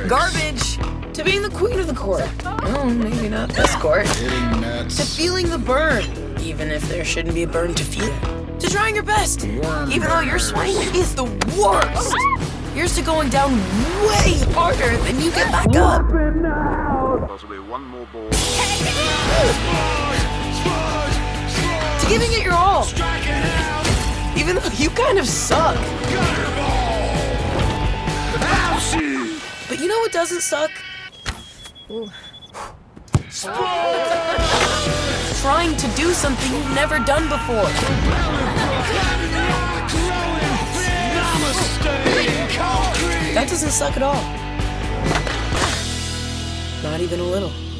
[0.08, 0.76] garbage,
[1.12, 2.30] to being the queen of the court.
[2.44, 4.06] Oh, maybe not this court.
[4.06, 6.04] To feeling the burn,
[6.40, 8.08] even if there shouldn't be a burn to feel.
[8.60, 11.24] To trying your best, even though your swing is the
[11.60, 12.14] worst.
[12.72, 13.50] Here's to going down
[14.06, 16.08] way harder than you get back up.
[17.28, 18.30] Possibly one more ball.
[21.98, 22.86] To giving it your all.
[24.38, 25.76] Even though you kind of suck.
[29.72, 30.70] But you know what doesn't suck?
[35.40, 37.64] Trying to do something you've never done before.
[43.32, 44.22] That doesn't suck at all.
[46.82, 47.71] Not even a little.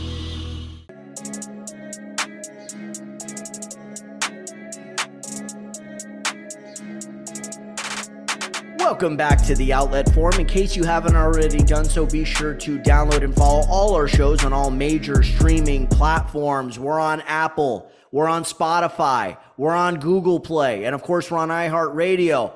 [8.85, 10.41] Welcome back to the Outlet Forum.
[10.41, 14.09] In case you haven't already done so, be sure to download and follow all our
[14.09, 16.81] shows on all major streaming platforms.
[16.81, 21.49] We're on Apple, we're on Spotify, we're on Google Play, and of course, we're on
[21.49, 22.55] iHeartRadio.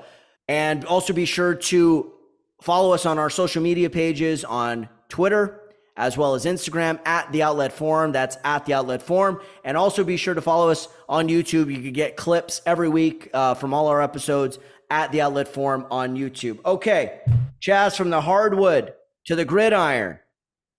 [0.48, 2.12] And also be sure to
[2.60, 5.62] follow us on our social media pages on Twitter
[5.96, 8.12] as well as Instagram at the Outlet Forum.
[8.12, 9.40] That's at the Outlet Forum.
[9.64, 11.74] And also be sure to follow us on YouTube.
[11.74, 14.58] You can get clips every week uh, from all our episodes
[14.90, 16.64] at the Outlet Forum on YouTube.
[16.64, 17.20] Okay,
[17.60, 18.94] Chaez, from the hardwood
[19.26, 20.18] to the gridiron.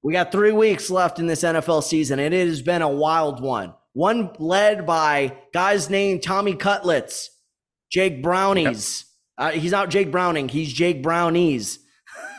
[0.04, 3.41] We got three weeks left in this NFL season, and it has been a wild
[3.41, 3.74] one.
[3.93, 7.32] One led by guys named Tommy Cutlets,
[7.91, 9.06] Jake Brownies.
[9.39, 9.56] Yep.
[9.56, 11.80] Uh, he's not Jake Browning, he's Jake Brownies.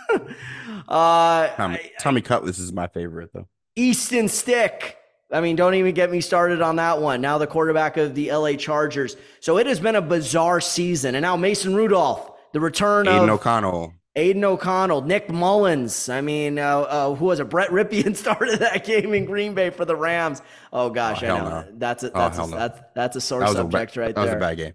[0.88, 3.48] uh, Tommy, Tommy Cutlets is my favorite, though.
[3.76, 4.97] Easton Stick.
[5.30, 7.20] I mean, don't even get me started on that one.
[7.20, 9.16] Now the quarterback of the LA Chargers.
[9.40, 11.14] So it has been a bizarre season.
[11.14, 13.94] And now Mason Rudolph, the return Aidan of O'Connell.
[14.16, 16.08] Aidan O'Connell, Nick Mullens.
[16.08, 17.48] I mean, uh, uh, who was it?
[17.50, 20.42] Brett Rypien started that game in Green Bay for the Rams.
[20.72, 21.68] Oh gosh, oh, I know no.
[21.74, 22.56] that's a, that's oh, a, no.
[22.56, 24.24] that's that's a sore subject a right there.
[24.24, 24.72] That was a bad game.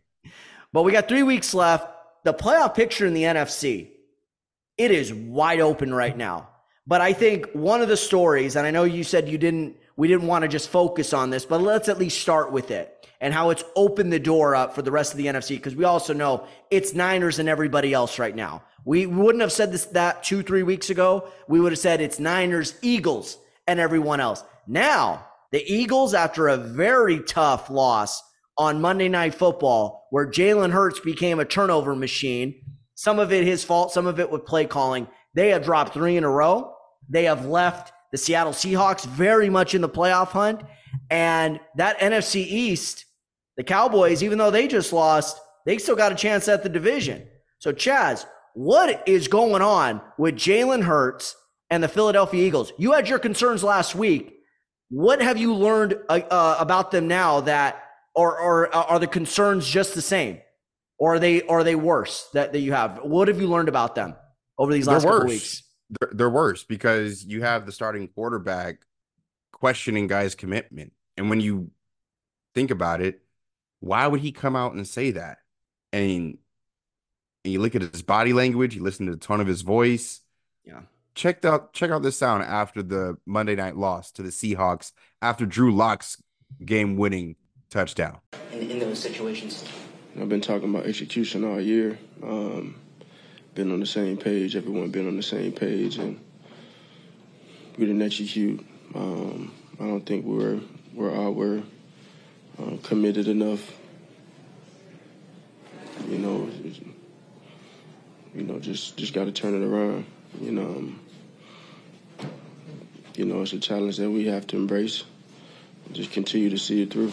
[0.71, 1.87] But we got three weeks left.
[2.23, 3.89] The playoff picture in the NFC,
[4.77, 6.49] it is wide open right now.
[6.87, 10.07] But I think one of the stories, and I know you said you didn't, we
[10.07, 13.33] didn't want to just focus on this, but let's at least start with it and
[13.33, 16.13] how it's opened the door up for the rest of the NFC because we also
[16.13, 18.63] know it's Niners and everybody else right now.
[18.85, 21.29] We wouldn't have said this that two, three weeks ago.
[21.47, 24.43] We would have said it's Niners, Eagles, and everyone else.
[24.67, 28.21] Now, the Eagles, after a very tough loss
[28.57, 32.55] on Monday Night Football, where Jalen Hurts became a turnover machine,
[32.95, 36.17] some of it his fault, some of it with play calling, they have dropped three
[36.17, 36.75] in a row.
[37.09, 40.61] They have left the Seattle Seahawks very much in the playoff hunt.
[41.09, 43.05] And that NFC East,
[43.57, 47.27] the Cowboys, even though they just lost, they still got a chance at the division.
[47.57, 51.35] So, Chaez, what is going on with Jalen Hurts
[51.71, 52.71] and the Philadelphia Eagles?
[52.77, 54.35] You had your concerns last week.
[54.89, 59.07] What have you learned uh, uh, about them now that, or, or uh, are the
[59.07, 60.39] concerns just the same?
[60.99, 62.99] Or are they, are they worse that, that you have?
[63.01, 64.15] What have you learned about them
[64.59, 65.63] over these last couple weeks?
[65.99, 68.85] They're, they're worse because you have the starting quarterback
[69.51, 70.93] questioning guys' commitment.
[71.17, 71.71] And when you
[72.53, 73.21] think about it,
[73.79, 75.39] why would he come out and say that?
[75.91, 76.37] I mean,
[77.43, 80.21] and you look at his body language, you listen to the tone of his voice.
[80.65, 80.81] Yeah.
[81.15, 85.45] Check out check out this sound after the Monday night loss to the Seahawks after
[85.45, 86.21] Drew Lock's
[86.63, 87.35] game winning
[87.69, 88.19] touchdown.
[88.51, 89.63] In, in, those situations.
[90.19, 91.99] I've been talking about execution all year.
[92.23, 92.75] Um,
[93.55, 94.55] been on the same page.
[94.55, 96.19] Everyone been on the same page, and
[97.77, 98.65] we didn't execute.
[98.95, 100.59] Um, I don't think we were
[100.93, 101.61] we're all were
[102.59, 103.73] uh, committed enough.
[106.09, 106.49] You know,
[108.35, 110.05] you know, just just got to turn it around.
[110.41, 110.99] You know, um,
[113.15, 115.03] you know, it's a challenge that we have to embrace.
[115.91, 117.11] Just continue to see it through.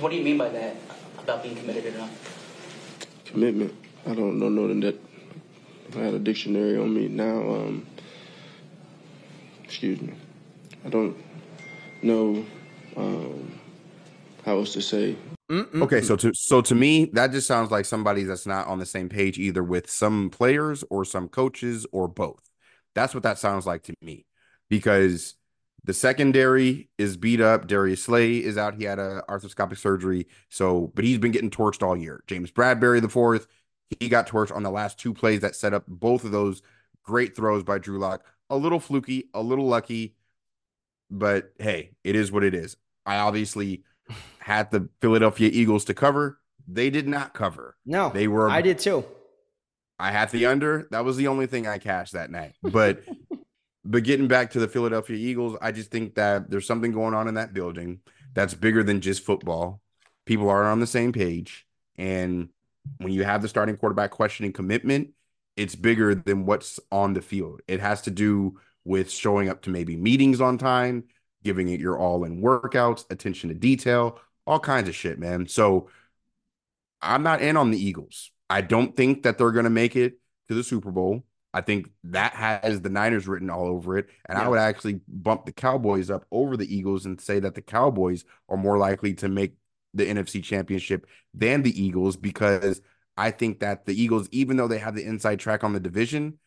[0.00, 0.76] What do you mean by that?
[1.18, 2.10] About being committed enough?
[3.24, 3.74] Commitment.
[4.06, 4.98] I don't know that.
[5.96, 7.38] I had a dictionary on me now.
[7.38, 7.86] Um,
[9.64, 10.14] excuse me.
[10.84, 11.16] I don't
[12.02, 12.44] know
[12.96, 13.58] um,
[14.44, 15.16] how else to say
[15.50, 15.82] Mm-mm-mm.
[15.82, 18.86] Okay, so to so to me, that just sounds like somebody that's not on the
[18.86, 22.42] same page either with some players or some coaches or both.
[22.96, 24.26] That's what that sounds like to me,
[24.68, 25.36] because
[25.84, 27.68] the secondary is beat up.
[27.68, 28.74] Darius Slay is out.
[28.74, 32.24] He had a arthroscopic surgery, so but he's been getting torched all year.
[32.26, 33.46] James Bradberry the fourth,
[34.00, 36.62] he got torched on the last two plays that set up both of those
[37.02, 38.24] great throws by Drew Lock.
[38.50, 40.14] A little fluky, a little lucky,
[41.10, 42.76] but hey, it is what it is.
[43.04, 43.84] I obviously
[44.38, 46.38] had the Philadelphia Eagles to cover.
[46.68, 47.76] They did not cover.
[47.84, 48.50] No, they were.
[48.50, 49.04] I did too.
[49.98, 50.88] I had the under.
[50.90, 52.54] That was the only thing I cashed that night.
[52.62, 53.04] But
[53.84, 57.28] but getting back to the Philadelphia Eagles, I just think that there's something going on
[57.28, 58.00] in that building
[58.34, 59.80] that's bigger than just football.
[60.26, 62.48] People aren't on the same page, and
[62.98, 65.10] when you have the starting quarterback questioning commitment,
[65.56, 67.60] it's bigger than what's on the field.
[67.66, 71.04] It has to do with showing up to maybe meetings on time,
[71.42, 75.48] giving it your all in workouts, attention to detail, all kinds of shit, man.
[75.48, 75.88] So
[77.02, 78.30] I'm not in on the Eagles.
[78.48, 80.18] I don't think that they're going to make it
[80.48, 81.24] to the Super Bowl.
[81.52, 84.08] I think that has the Niners written all over it.
[84.26, 84.44] And yeah.
[84.44, 88.24] I would actually bump the Cowboys up over the Eagles and say that the Cowboys
[88.48, 89.54] are more likely to make
[89.96, 92.80] the NFC championship than the Eagles because
[93.16, 96.38] I think that the Eagles, even though they have the inside track on the division,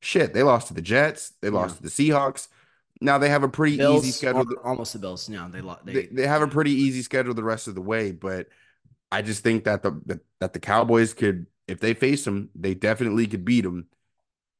[0.00, 1.76] shit, they lost to the Jets, they lost yeah.
[1.76, 2.48] to the Seahawks.
[3.00, 4.46] Now they have a pretty Bills, easy schedule.
[4.64, 5.28] Almost the Bills.
[5.28, 8.12] No, they, they they they have a pretty easy schedule the rest of the way,
[8.12, 8.48] but
[9.10, 12.74] I just think that the, the that the Cowboys could, if they face them, they
[12.74, 13.86] definitely could beat them.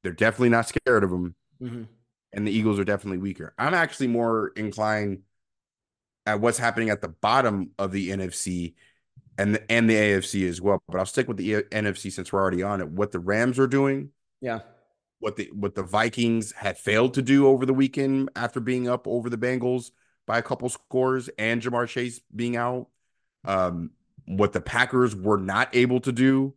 [0.02, 1.82] They're definitely not scared of them, mm-hmm.
[2.32, 3.54] and the Eagles are definitely weaker.
[3.56, 5.22] I'm actually more inclined
[6.26, 8.74] at what's happening at the bottom of the NFC
[9.38, 10.82] and the, and the AFC as well.
[10.88, 12.88] But I'll stick with the NFC since we're already on it.
[12.88, 14.61] What the Rams are doing, yeah,
[15.18, 19.06] what the what the Vikings had failed to do over the weekend after being up
[19.06, 19.90] over the Bengals
[20.26, 22.88] by a couple scores and Ja'Marr Chase being out.
[23.44, 23.90] Um,
[24.26, 26.54] what the Packers were not able to do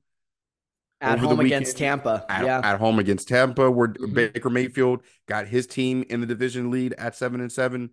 [1.01, 2.25] at home against Tampa.
[2.29, 2.61] At, yeah.
[2.63, 4.13] at home against Tampa, where mm-hmm.
[4.13, 7.91] Baker Mayfield got his team in the division lead at seven and seven.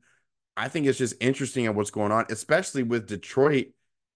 [0.57, 3.69] I think it's just interesting at what's going on, especially with Detroit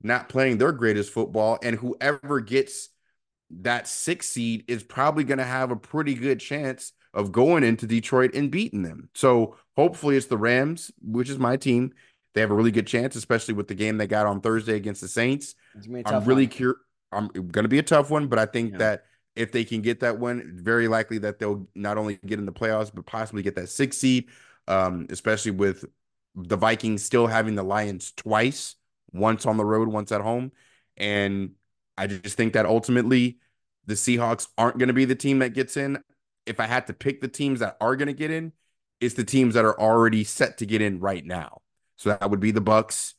[0.03, 2.90] not playing their greatest football, and whoever gets
[3.51, 7.87] that six seed is probably going to have a pretty good chance of going into
[7.87, 9.09] Detroit and beating them.
[9.14, 11.94] So hopefully it's the Rams, which is my team.
[12.35, 15.01] They have a really good chance, especially with the game they got on Thursday against
[15.01, 15.55] the Saints.
[16.05, 16.79] I'm really curious.
[17.12, 18.79] I'm going to be a tough one, but I think yeah.
[18.79, 19.05] that
[19.37, 22.53] if they can get that one, very likely that they'll not only get in the
[22.53, 24.29] playoffs, but possibly get that six seed,
[24.68, 25.87] um, especially with
[26.37, 28.77] the Vikings still having the Lions twice,
[29.12, 30.53] once on the road, once at home.
[30.96, 31.53] And
[31.96, 33.38] I just think that ultimately
[33.87, 35.99] the Seahawks aren't going to be the team that gets in.
[36.44, 38.53] If I had to pick the teams that are going to get in,
[39.01, 41.62] it's the teams that are already set to get in right now.
[41.96, 43.14] So that would be the Bucs,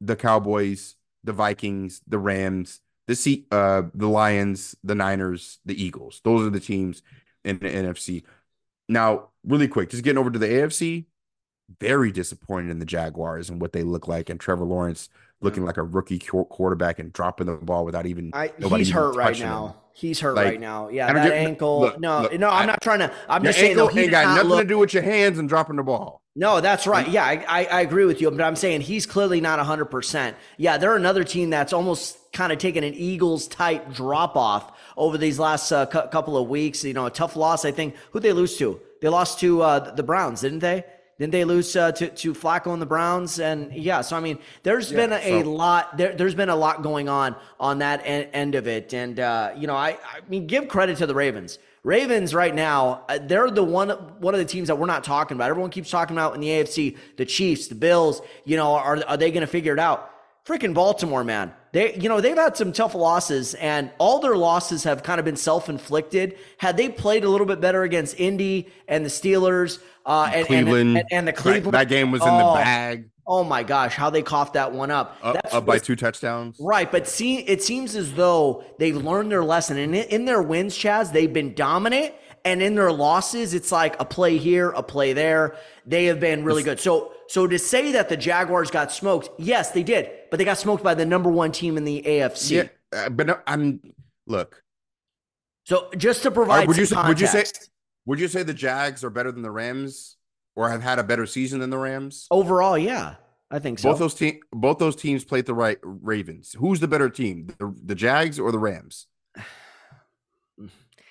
[0.00, 6.20] the Cowboys, the Vikings, the Rams, the C, uh, the Lions, the Niners, the Eagles.
[6.24, 7.02] Those are the teams
[7.44, 8.22] in the NFC.
[8.88, 11.06] Now, really quick, just getting over to the AFC,
[11.80, 15.08] very disappointed in the Jaguars and what they look like, and Trevor Lawrence
[15.40, 18.30] looking like a rookie quarterback and dropping the ball without even.
[18.32, 19.66] I, he's hurt right now.
[19.66, 19.74] Him.
[19.96, 20.88] He's hurt like, right now.
[20.88, 21.80] Yeah, that ankle.
[21.82, 23.12] Look, no, look, no, I'm I, not trying to.
[23.28, 23.78] I'm just saying.
[23.90, 26.20] He ain't got nothing look, to do with your hands and dropping the ball.
[26.36, 27.06] No, that's right.
[27.08, 28.28] Yeah, I, I, agree with you.
[28.28, 29.84] But I'm saying he's clearly not 100.
[29.84, 34.72] percent Yeah, they're another team that's almost kind of taken an Eagles type drop off
[34.96, 36.82] over these last uh, cu- couple of weeks.
[36.82, 37.64] You know, a tough loss.
[37.64, 38.80] I think who they lose to?
[39.00, 40.84] They lost to uh, the Browns, didn't they?
[41.18, 44.00] Then they lose uh, to to Flacco and the Browns, and yeah.
[44.00, 45.50] So I mean, there's yeah, been a, so.
[45.50, 45.96] lot.
[45.96, 49.52] There, has been a lot going on on that en- end of it, and uh,
[49.56, 51.58] you know, I I mean, give credit to the Ravens.
[51.84, 55.36] Ravens right now, uh, they're the one one of the teams that we're not talking
[55.36, 55.50] about.
[55.50, 58.20] Everyone keeps talking about in the AFC, the Chiefs, the Bills.
[58.44, 60.10] You know, are are they going to figure it out?
[60.44, 61.52] Freaking Baltimore, man.
[61.74, 65.24] They, you know, they've had some tough losses, and all their losses have kind of
[65.24, 66.38] been self-inflicted.
[66.58, 70.98] Had they played a little bit better against Indy and the Steelers, uh, and, Cleveland,
[70.98, 71.74] and, and, the Cleveland.
[71.74, 73.08] That game was in oh, the bag.
[73.26, 75.18] Oh my gosh, how they coughed that one up.
[75.20, 76.58] Up, up by two touchdowns.
[76.60, 79.76] Right, but see, it seems as though they've learned their lesson.
[79.76, 82.14] And in their wins, Chaez, they've been dominant.
[82.44, 85.56] And in their losses, it's like a play here, a play there.
[85.86, 86.78] They have been really good.
[86.78, 90.58] So, so to say that the Jaguars got smoked, yes, they did, but they got
[90.58, 92.50] smoked by the number one team in the AFC.
[92.50, 93.80] Yeah, uh, but no, I'm
[94.26, 94.62] look.
[95.64, 97.44] So just to provide, would you say, would you say
[98.06, 100.16] would you say the Jags are better than the Rams
[100.56, 102.26] or have had a better season than the Rams?
[102.30, 103.14] Overall, yeah.
[103.50, 103.90] I think so.
[103.90, 106.56] Both those team both those teams played the right Ravens.
[106.58, 107.48] Who's the better team?
[107.58, 109.06] The, the Jags or the Rams?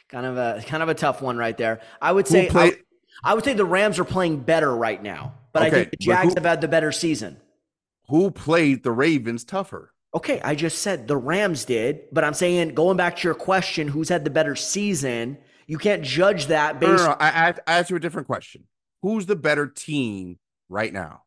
[0.09, 1.79] kind of a kind of a tough one right there.
[2.01, 2.73] I would say I,
[3.23, 5.97] I, would say the Rams are playing better right now, but okay, I think the
[5.97, 7.37] Jags who, have had the better season.
[8.09, 9.93] Who played the Ravens tougher?
[10.15, 13.87] Okay, I just said the Rams did, but I'm saying going back to your question,
[13.87, 15.37] who's had the better season?
[15.65, 16.91] You can't judge that based.
[16.91, 17.15] No, no, no.
[17.19, 18.65] I, I asked you a different question.
[19.01, 20.37] Who's the better team
[20.69, 21.23] right now?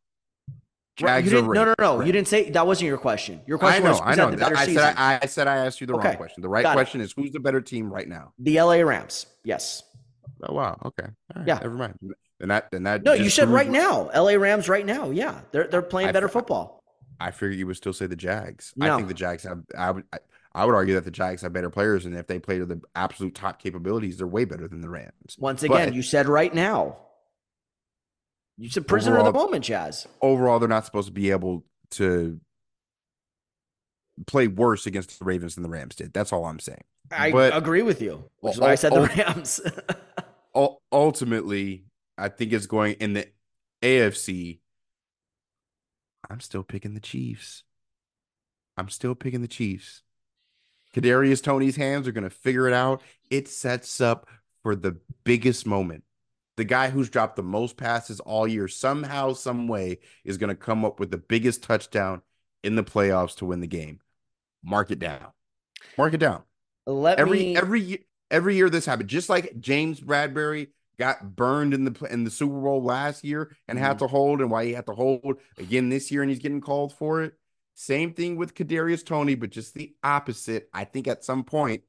[0.97, 2.01] Jags no, no, no.
[2.01, 3.43] You didn't say that wasn't your question.
[3.47, 4.57] Your question I know, was I know.
[4.57, 6.09] I said I, I, said I asked you the okay.
[6.09, 6.43] wrong question.
[6.43, 7.05] The right Got question it.
[7.05, 8.33] is who's the better team right now?
[8.39, 9.27] The LA Rams.
[9.45, 9.83] Yes.
[10.43, 10.79] Oh wow.
[10.87, 11.09] Okay.
[11.45, 11.59] Yeah.
[11.59, 11.99] Never mind.
[12.39, 13.03] Then that then that.
[13.03, 14.11] No, you said right now.
[14.15, 15.11] LA Rams right now.
[15.11, 16.83] Yeah, they're they're playing better football.
[17.19, 18.75] I figured you would still say the Jags.
[18.77, 18.93] No.
[18.93, 19.63] I think the Jags have.
[19.77, 20.05] I would.
[20.13, 20.19] I,
[20.55, 22.81] I would argue that the Jags have better players, and if they play to the
[22.95, 25.37] absolute top capabilities, they're way better than the Rams.
[25.39, 26.97] Once again, but, you said right now.
[28.57, 30.07] You said prisoner overall, of the moment, Chaez.
[30.23, 32.41] Overall, they're not supposed to be able to
[34.27, 36.15] play worse against the Ravens than the Rams did.
[36.15, 36.85] That's all I'm saying.
[37.11, 38.25] I but, agree with you.
[38.41, 39.61] Which is why I said the Rams.
[40.91, 41.85] ultimately,
[42.19, 43.29] I think it's going in the
[43.83, 44.61] AFC.
[46.29, 47.63] I'm still picking the Chiefs.
[48.77, 50.03] I'm still picking the Chiefs.
[50.95, 53.03] Kadarius Toney's hands are going to figure it out.
[53.31, 54.29] It sets up
[54.63, 56.05] for the biggest moment.
[56.57, 60.57] The guy who's dropped the most passes all year, somehow, some way, is going to
[60.57, 62.23] come up with the biggest touchdown
[62.65, 64.01] in the playoffs to win the game.
[64.65, 65.27] Mark it down.
[65.99, 66.43] Mark it down.
[66.87, 67.57] Let every me...
[67.57, 69.11] every every year this happened.
[69.11, 70.69] Just like James Bradberry
[70.99, 73.87] got burned in the in the Super Bowl last year and mm-hmm.
[73.87, 76.61] had to hold, and why he had to hold again this year, and he's getting
[76.61, 77.35] called for it.
[77.75, 80.69] Same thing with Kadarius Toney, but just the opposite.
[80.73, 81.83] I think at some point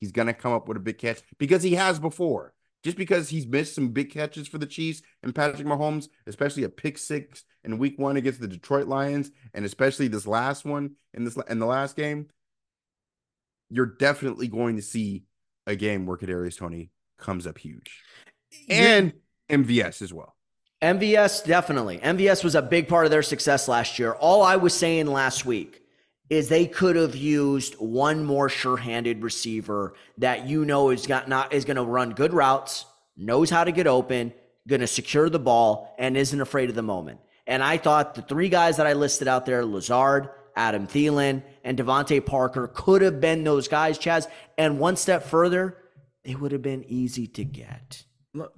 [0.00, 2.54] he's going to come up with a big catch because he has before.
[2.84, 6.68] Just because he's missed some big catches for the Chiefs and Patrick Mahomes, especially a
[6.68, 11.24] pick six in Week One against the Detroit Lions, and especially this last one in
[11.24, 12.28] this in the last game,
[13.68, 15.24] you're definitely going to see
[15.66, 18.02] a game where Kadarius Toney comes up huge.
[18.68, 19.12] And
[19.48, 20.34] MVS as well.
[20.82, 21.98] MVS, definitely.
[21.98, 24.12] MVS was a big part of their success last year.
[24.12, 25.82] All I was saying last week
[26.30, 31.52] is they could have used one more sure-handed receiver that you know is got not
[31.52, 32.84] is going to run good routes,
[33.16, 34.32] knows how to get open,
[34.68, 37.18] going to secure the ball, and isn't afraid of the moment.
[37.46, 41.78] And I thought the three guys that I listed out there, Lazard, Adam Thielen, and
[41.78, 44.28] DeVante Parker could have been those guys, Chaez.
[44.58, 45.78] And one step further,
[46.24, 48.04] they would have been easy to get.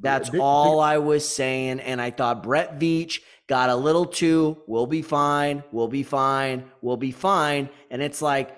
[0.00, 1.80] That's all I was saying.
[1.80, 6.70] And I thought Brett Veach got a little too, we'll be fine, we'll be fine,
[6.82, 7.68] we'll be fine.
[7.90, 8.56] And it's like,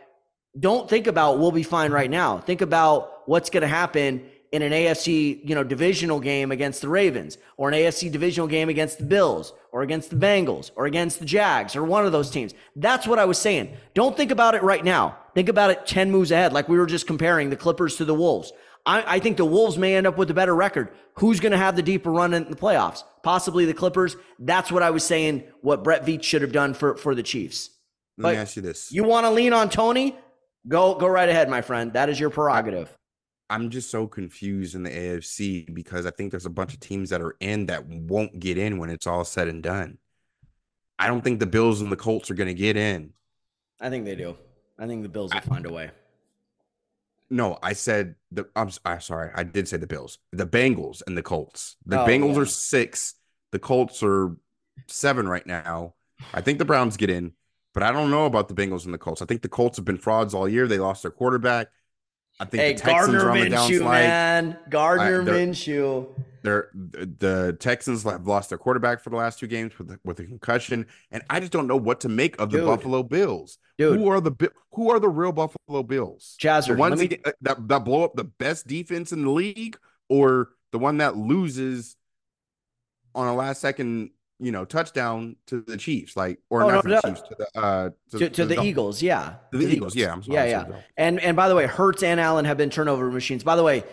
[0.61, 2.39] don't think about we'll be fine right now.
[2.39, 6.89] Think about what's going to happen in an AFC, you know, divisional game against the
[6.89, 11.21] Ravens or an AFC divisional game against the Bills or against the Bengals or against
[11.21, 12.53] the Jags or one of those teams.
[12.77, 13.75] That's what I was saying.
[13.95, 15.17] Don't think about it right now.
[15.35, 18.15] Think about it 10 moves ahead, like we were just comparing the Clippers to the
[18.15, 18.53] Wolves.
[18.85, 20.91] I, I think the Wolves may end up with a better record.
[21.15, 23.05] Who's going to have the deeper run in the playoffs?
[23.23, 24.17] Possibly the Clippers.
[24.39, 27.71] That's what I was saying, what Brett Veach should have done for, for the Chiefs.
[28.19, 28.91] Let but me ask you this.
[28.93, 30.17] You want to lean on Toney?
[30.69, 31.93] Go go right ahead, my friend.
[31.93, 32.97] That is your prerogative.
[33.51, 37.11] I'm just so confused in the AFC because I think there's a bunch of teams
[37.11, 39.99] that are in that won't get in when it's all said and done.
[40.99, 43.13] I don't think the Bills and the Colts are going to get in.
[43.81, 44.37] I think they do.
[44.79, 45.91] I think the Bills will I, find a way.
[47.33, 48.47] No, I said the.
[48.55, 49.31] I'm, I'm, sorry.
[49.35, 51.77] I did say the Bills, the Bengals, and the Colts.
[51.87, 52.43] The oh, Bengals yeah.
[52.43, 53.15] are six.
[53.53, 54.37] The Colts are
[54.87, 55.95] seven right now.
[56.35, 57.33] I think the Browns get in,
[57.73, 59.23] but I don't know about the Bengals and the Colts.
[59.23, 60.69] I think the Colts have been frauds all year.
[60.69, 61.69] They lost their quarterback.
[62.43, 64.57] I think hey, the Texans Gardner are on the Minshew, man.
[64.69, 66.09] Gardner I, Minshew.
[66.43, 70.25] They're the Texans have lost their quarterback for the last two games with with a
[70.25, 72.67] concussion, and I just don't know what to make of the Dude.
[72.67, 73.59] Buffalo Bills.
[73.79, 73.97] Dude.
[73.97, 76.37] Who are the who are the real Buffalo Bills?
[76.41, 77.07] Chazzer, the ones me...
[77.07, 79.79] that, uh, that that blow up the best defense in the league,
[80.09, 81.97] or the one that loses
[83.15, 84.11] on a last second
[84.43, 87.01] you know, touchdown to the Chiefs, like or oh, not no.
[87.01, 89.97] Chiefs to the uh to, to, to, the, the, Eagles, yeah, to the, the Eagles,
[89.97, 90.77] Eagles, yeah, sorry, yeah, yeah.
[90.97, 93.45] And and by the way, Hurts and Allen have been turnover machines.
[93.45, 93.85] By the way,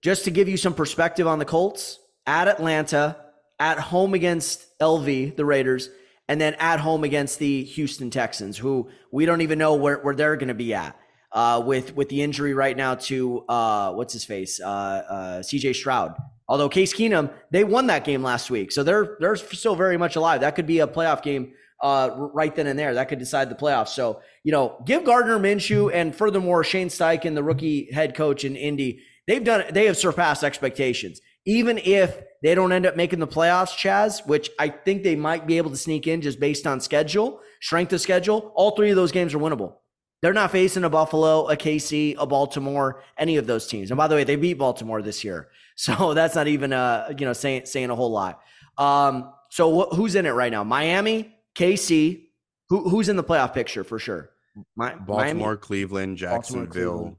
[0.00, 3.16] just to give you some perspective on the Colts at Atlanta,
[3.58, 5.90] at home against LV, the Raiders,
[6.28, 10.14] and then at home against the Houston Texans, who we don't even know where, where
[10.14, 10.96] they're going to be at.
[11.30, 15.74] Uh, with with the injury right now to uh, what's his face, uh, uh C.J.
[15.74, 16.14] Stroud.
[16.48, 20.16] Although Case Keenum, they won that game last week, so they're they're still very much
[20.16, 20.40] alive.
[20.40, 22.94] That could be a playoff game uh, right then and there.
[22.94, 23.88] That could decide the playoffs.
[23.88, 28.56] So you know, give Gardner Minshew and furthermore Shane Steichen, the rookie head coach in
[28.56, 31.20] Indy, they've done they have surpassed expectations.
[31.44, 35.46] Even if they don't end up making the playoffs, Chaez, which I think they might
[35.46, 38.96] be able to sneak in just based on schedule, strength of schedule, all three of
[38.96, 39.74] those games are winnable.
[40.20, 43.90] They're not facing a Buffalo, a KC, a Baltimore, any of those teams.
[43.90, 45.48] And by the way, they beat Baltimore this year.
[45.78, 48.42] So that's not even uh, you know saying saying a whole lot.
[48.76, 50.64] Um, so wh- who's in it right now?
[50.64, 52.24] Miami, KC.
[52.68, 54.30] Who who's in the playoff picture for sure?
[54.76, 55.56] My, Baltimore, Miami?
[55.56, 56.66] Cleveland, Jacksonville.
[56.66, 57.16] Baltimore, Cleveland.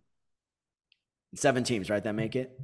[1.36, 2.04] Seven teams, right?
[2.04, 2.60] That make it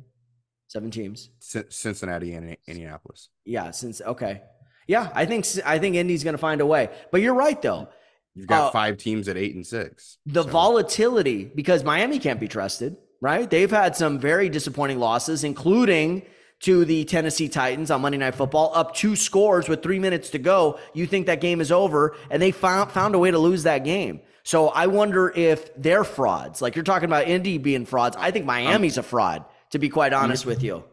[0.68, 1.30] seven teams.
[1.40, 3.30] C- Cincinnati and Indianapolis.
[3.46, 4.42] Yeah, since okay,
[4.88, 6.90] yeah, I think I think Indy's going to find a way.
[7.12, 7.88] But you're right though.
[8.36, 10.18] You've got uh, five teams at eight and six.
[10.26, 10.50] The so.
[10.50, 13.50] volatility because Miami can't be trusted right?
[13.50, 16.24] They've had some very disappointing losses, including
[16.62, 20.40] to the Tennessee Titans on Monday Night Football, up two scores with three minutes to
[20.40, 20.80] go.
[20.94, 23.84] You think that game is over, and they found found a way to lose that
[23.84, 24.22] game.
[24.44, 26.62] So I wonder if they're frauds.
[26.62, 28.16] Like you're talking about Indy being frauds.
[28.18, 30.84] I think Miami's a fraud, to be quite honest with you.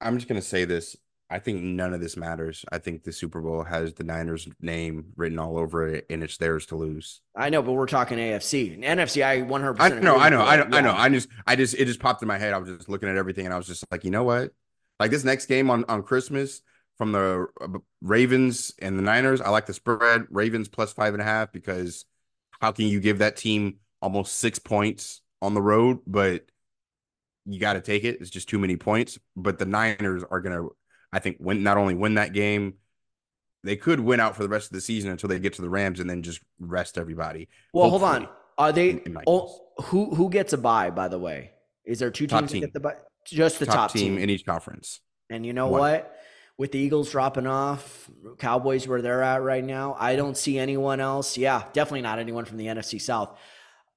[0.00, 0.96] I'm just gonna say this.
[1.28, 2.64] I think none of this matters.
[2.70, 6.36] I think the Super Bowl has the Niners name written all over it, and it's
[6.36, 7.20] theirs to lose.
[7.34, 9.24] I know, but we're talking AFC, NFC.
[9.24, 9.80] I 100.
[9.80, 10.68] I know, I know, I know.
[10.70, 10.92] I know.
[10.92, 12.54] I just, I just, it just popped in my head.
[12.54, 14.52] I was just looking at everything, and I was just like, you know what?
[15.00, 16.62] Like this next game on on Christmas
[16.96, 20.26] from the uh, Ravens and the Niners, I like the spread.
[20.30, 22.04] Ravens plus five and a half because
[22.60, 25.98] how can you give that team almost six points on the road?
[26.06, 26.46] But
[27.44, 28.18] you got to take it.
[28.20, 29.18] It's just too many points.
[29.36, 30.68] But the Niners are gonna
[31.16, 32.74] I think win not only win that game,
[33.64, 35.70] they could win out for the rest of the season until they get to the
[35.70, 37.48] Rams and then just rest everybody.
[37.72, 38.28] Well, hold on.
[38.58, 40.90] Are they oh, who who gets a bye?
[40.90, 41.52] By the way,
[41.86, 42.60] is there two teams team.
[42.60, 42.96] that get the bye?
[43.24, 45.00] Just the top, top team, team in each conference.
[45.30, 45.80] And you know One.
[45.80, 46.12] what?
[46.58, 51.00] With the Eagles dropping off, Cowboys where they're at right now, I don't see anyone
[51.00, 51.38] else.
[51.38, 53.38] Yeah, definitely not anyone from the NFC South.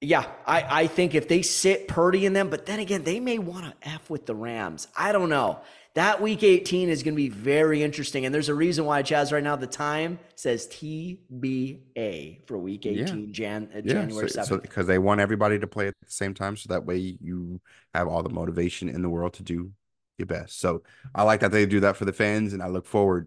[0.00, 3.38] Yeah, I, I think if they sit Purdy in them, but then again, they may
[3.38, 4.88] want to F with the Rams.
[4.96, 5.60] I don't know
[5.94, 8.24] that week 18 is going to be very interesting.
[8.24, 13.26] And there's a reason why, Chaez, right now, the time says TBA for week 18,
[13.26, 13.32] yeah.
[13.32, 13.92] Jan, uh, yeah.
[13.94, 14.46] January so, 7th.
[14.46, 16.56] So, because they want everybody to play at the same time.
[16.56, 17.60] So that way you
[17.94, 19.72] have all the motivation in the world to do
[20.16, 20.60] your best.
[20.60, 20.82] So
[21.14, 23.26] I like that they do that for the fans, and I look forward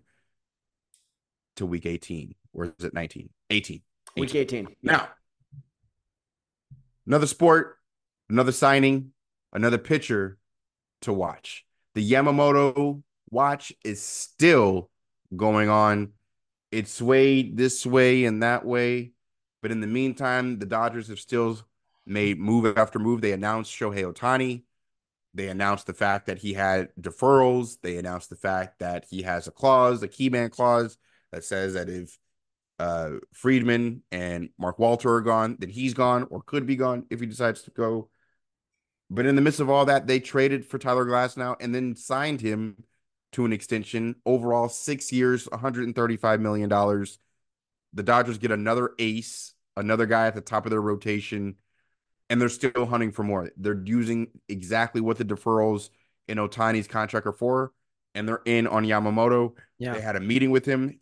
[1.57, 2.34] to week 18.
[2.53, 3.30] Or is it 19?
[3.49, 3.82] 18.
[4.16, 4.22] 18.
[4.22, 4.68] Week 18.
[4.84, 5.09] Now,
[7.05, 7.78] another sport,
[8.30, 9.11] another signing,
[9.51, 10.38] another pitcher
[11.01, 11.66] to watch.
[11.96, 14.89] The Yamamoto watch is still
[15.36, 16.14] going on.
[16.72, 19.12] It swayed this way and that way.
[19.62, 21.60] But in the meantime, the Dodgers have still
[22.06, 23.22] made move after move.
[23.22, 24.64] They announced Shohei Ohtani.
[25.34, 27.78] They announced the fact that he had deferrals.
[27.82, 30.98] They announced the fact that he has a clause, a key man clause
[31.32, 32.18] that says that if
[32.80, 37.20] uh, Friedman and Mark Walter are gone, then he's gone or could be gone if
[37.20, 38.10] he decides to go.
[39.10, 42.41] But in the midst of all that, they traded for Tyler Glasnow and then signed
[42.41, 42.84] him
[43.34, 44.16] to an extension.
[44.26, 46.70] Overall, six years, $135 million.
[46.70, 51.56] The Dodgers get another ace, another guy at the top of their rotation
[52.30, 53.51] and they're still hunting for more.
[53.58, 55.89] They're using exactly what the deferrals
[56.28, 57.72] in Ohtani's contract are for,
[58.16, 59.54] and they're in on Yamamoto.
[59.78, 59.93] Yeah.
[59.93, 60.99] They had a meeting with him.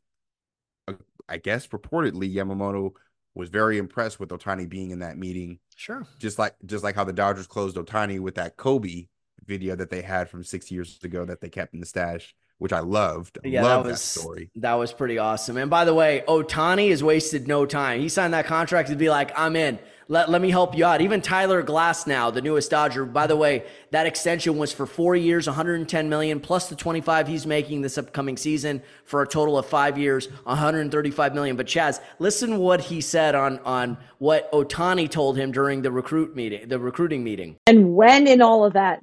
[1.30, 2.92] I guess purportedly Yamamoto
[3.34, 5.60] was very impressed with Ohtani being in that meeting.
[5.82, 6.06] Sure.
[6.20, 9.08] Just like just like how the Dodgers closed Ohtani with that Kobe
[9.44, 12.72] video that they had from six years ago that they kept in the stash which
[12.72, 13.40] I loved.
[13.44, 14.52] Yeah, loved that was that story.
[14.58, 15.58] That was pretty awesome.
[15.58, 18.02] And by the way, Ohtani has wasted no time.
[18.02, 19.80] He signed that contract to be like, I'm in.
[20.12, 21.00] Let, let me help you out.
[21.00, 23.06] Even Tyler Glasnow, the newest Dodger.
[23.06, 27.48] By the way, that extension was for four years, 110 million plus the 25 he's
[27.48, 31.56] making this upcoming season for a total of five years, 135 million.
[31.56, 36.36] But Chaez, listen what he said on on what Ohtani told him during the recruit
[36.36, 37.56] meeting, the recruiting meeting.
[37.66, 39.00] And when in all of that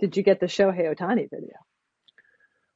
[0.00, 1.54] did you get the Shohei Ohtani video?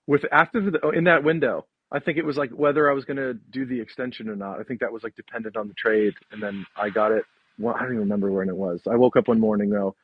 [0.06, 1.66] with after the oh, in that window.
[1.90, 4.58] I think it was like whether I was going to do the extension or not.
[4.58, 7.24] I think that was like dependent on the trade, and then I got it.
[7.58, 8.82] Well, I don't even remember when it was.
[8.90, 9.94] I woke up one morning though,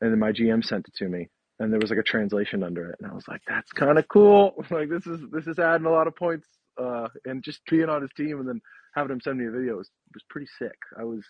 [0.00, 2.90] and then my GM sent it to me, and there was like a translation under
[2.90, 4.54] it, and I was like, "That's kind of cool.
[4.70, 6.46] Like this is this is adding a lot of points."
[6.78, 8.60] Uh, and just being on his team and then
[8.94, 10.76] having him send me a video was, was pretty sick.
[10.98, 11.24] I was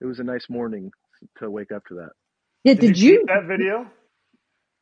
[0.00, 0.90] it was a nice morning
[1.38, 2.10] to wake up to that.
[2.64, 3.86] Yeah, did, did you, you that video?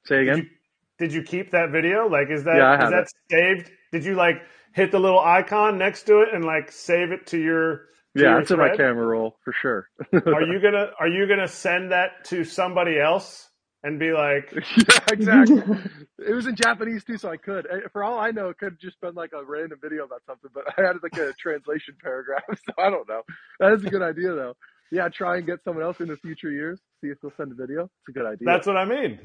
[0.07, 0.51] Say again.
[0.99, 2.09] Did you keep that video?
[2.09, 3.12] Like, is that yeah, is that it.
[3.31, 3.71] saved?
[3.93, 4.43] Did you like
[4.73, 7.83] hit the little icon next to it and like save it to your?
[8.17, 9.89] To yeah, your it's in my camera roll for sure.
[10.12, 13.51] are you gonna Are you gonna send that to somebody else
[13.83, 14.53] and be like?
[14.77, 15.62] yeah, exactly.
[16.27, 17.67] it was in Japanese too, so I could.
[17.67, 20.23] Eh, for all I know, it could have just been like a random video about
[20.27, 23.21] something, but I had like a translation paragraph, so I don't know.
[23.61, 24.55] That is a good idea though.
[24.91, 26.81] Yeah, try and get someone else in the future years.
[27.03, 27.83] See if they'll send a video.
[27.85, 28.47] It's a good idea.
[28.47, 29.21] That's what I mean.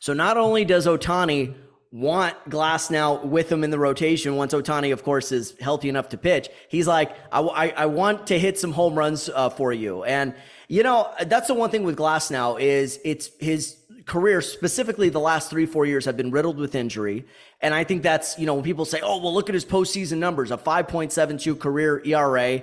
[0.00, 1.54] So not only does Ohtani
[1.94, 6.18] want Glasnow with him in the rotation once Ohtani, of course, is healthy enough to
[6.18, 6.48] pitch.
[6.68, 10.02] He's like, I, I, I want to hit some home runs uh, for you.
[10.02, 10.34] And,
[10.66, 13.76] you know, that's the one thing with Glasnow is it's his
[14.06, 17.26] career, specifically the last three, four years have been riddled with injury.
[17.60, 20.18] And I think that's, you know, when people say, oh, well, look at his postseason
[20.18, 22.60] numbers, a 5.72 career ERA.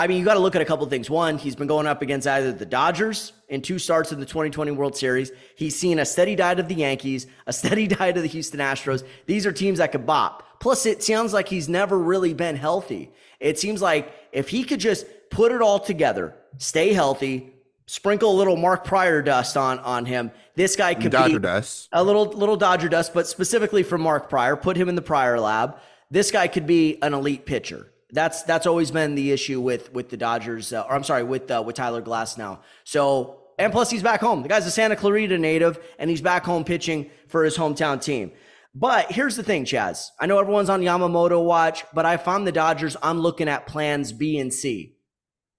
[0.00, 1.10] I mean, you got to look at a couple of things.
[1.10, 4.70] One, he's been going up against either the Dodgers in two starts in the 2020
[4.70, 5.30] World Series.
[5.56, 9.04] He's seen a steady diet of the Yankees, a steady diet of the Houston Astros.
[9.26, 10.58] These are teams that could bop.
[10.58, 13.12] Plus, it sounds like he's never really been healthy.
[13.40, 17.52] It seems like if he could just put it all together, stay healthy,
[17.84, 21.90] sprinkle a little Mark Prior dust on on him, this guy could Dodger be dust.
[21.92, 25.38] a little little Dodger dust, but specifically for Mark Prior, put him in the Prior
[25.38, 25.76] lab.
[26.10, 27.89] This guy could be an elite pitcher.
[28.12, 31.50] That's that's always been the issue with with the Dodgers, uh, or I'm sorry, with
[31.50, 32.58] uh, with Tyler Glasnow.
[32.84, 34.42] So and plus he's back home.
[34.42, 38.32] The guy's a Santa Clarita native, and he's back home pitching for his hometown team.
[38.74, 40.10] But here's the thing, Chaez.
[40.18, 42.96] I know everyone's on Yamamoto watch, but I found the Dodgers.
[43.02, 44.96] I'm looking at plans B and C.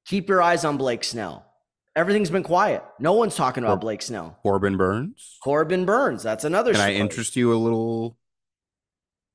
[0.06, 1.46] Keep your eyes on Blake Snell.
[1.96, 2.84] Everything's been quiet.
[3.00, 4.40] No one's talking about Blake Snell.
[4.44, 5.38] Corbin Burnes.
[5.44, 6.24] Corbin Burnes.
[6.24, 6.72] That's another.
[6.72, 6.96] Can story.
[6.96, 8.18] I interest you a little little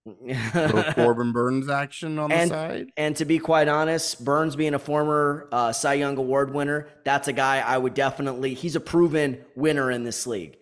[0.95, 2.93] Corbin Burnes action on and, the side.
[2.97, 7.29] And to be quite honest, Burnes being a former uh, Cy Young Award winner, that's
[7.29, 8.55] a guy I would definitely.
[8.55, 10.59] He's a proven winner in this league,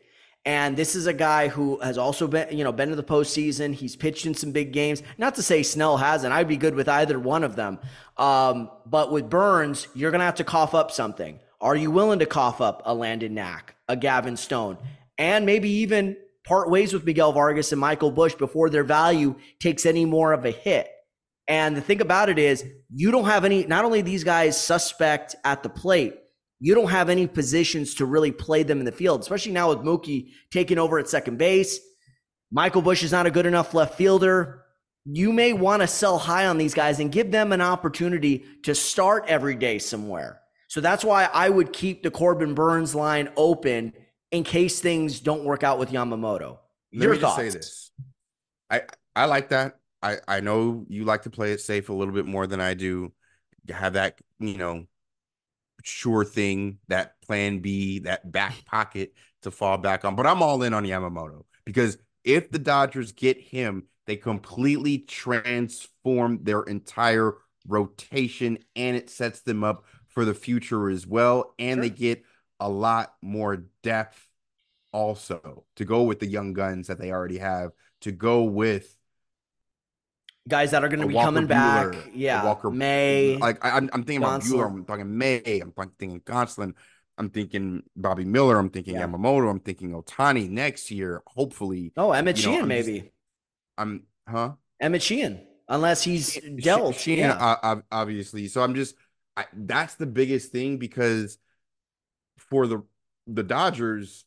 [0.47, 3.75] and this is a guy who has also been, you know, been to the postseason.
[3.75, 5.03] He's pitched in some big games.
[5.19, 6.33] Not to say Snell hasn't.
[6.33, 7.79] I'd be good with either one of them.
[8.17, 11.39] Um, but with Burnes, you're gonna have to cough up something.
[11.61, 14.79] Are you willing to cough up a Landon Knack, a Gavin Stone,
[15.19, 19.87] and maybe even part ways with Miguel Vargas and Michael Busch before their value takes
[19.87, 20.89] any more of a hit.
[21.49, 22.65] And the thing about it is,
[22.95, 26.15] you don't have any, not only these guys suspect at the plate,
[26.61, 29.81] you don't have any positions to really play them in the field, especially now with
[29.81, 31.79] Mookie taking over at second base.
[32.51, 34.63] Michael Busch is not a good enough left fielder.
[35.05, 38.75] You may want to sell high on these guys and give them an opportunity to
[38.75, 40.41] start every day somewhere.
[40.69, 43.93] So that's why I would keep the Corbin Burnes line open
[44.35, 46.59] in case things don't work out with Yamamoto.
[46.91, 47.37] Your me thoughts?
[47.37, 47.93] say this.
[48.69, 48.83] I
[49.15, 49.79] I like that.
[50.03, 52.75] I I know you like to play it safe a little bit more than I
[52.75, 53.13] do.
[53.69, 54.87] Have that you know
[55.85, 59.13] sure thing, that plan B, that back pocket
[59.43, 60.17] to fall back on.
[60.17, 66.43] But I'm all in on Yamamoto because if the Dodgers get him, they completely transform
[66.43, 67.35] their entire
[67.69, 71.55] rotation and it sets them up for the future as well.
[71.59, 71.83] And sure.
[71.83, 72.25] they get
[72.59, 74.24] a lot more depth
[74.95, 77.73] also to go with the young guns that they already have,
[78.03, 78.97] to go with
[80.49, 82.11] guys that are going to be Walker coming Buehler, back.
[82.15, 83.37] Yeah, Walker May.
[83.37, 84.71] Like I, am thinking about Buehler.
[84.71, 85.61] I'm talking May.
[85.61, 86.75] I'm thinking Gonsolin.
[87.19, 88.57] I'm thinking Bobby Miller.
[88.57, 89.07] I'm thinking yeah.
[89.07, 89.51] Yamamoto.
[89.51, 91.23] I'm thinking Ohtani next year.
[91.27, 91.93] Hopefully.
[91.97, 93.01] Oh, Emmett Sheehan, know, maybe.
[93.01, 93.11] Just,
[93.77, 94.53] I'm huh?
[94.81, 96.95] Emmett Sheehan, unless he's dealt.
[96.95, 97.57] Sheehan, yeah.
[97.63, 98.49] uh, obviously.
[98.49, 98.95] So I'm just.
[99.37, 101.39] I, that's the biggest thing because
[102.39, 102.85] for the
[103.27, 104.25] the Dodgers,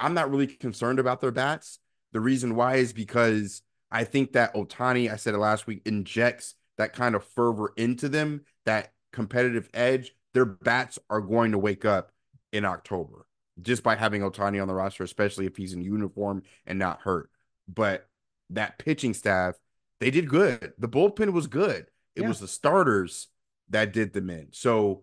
[0.00, 1.78] I'm not really concerned about their bats.
[2.12, 6.54] The reason why is because I think that Ohtani, I said it last week, injects
[6.78, 10.12] that kind of fervor into them, that competitive edge.
[10.32, 12.12] Their bats are going to wake up
[12.52, 13.26] in October
[13.60, 17.30] just by having Ohtani on the roster, especially if he's in uniform and not hurt.
[17.68, 18.08] But
[18.50, 19.54] that pitching staff,
[20.00, 20.72] they did good.
[20.78, 21.86] The bullpen was good.
[22.16, 22.28] It yeah.
[22.28, 23.28] was the starters
[23.68, 24.48] that did them in.
[24.52, 25.02] So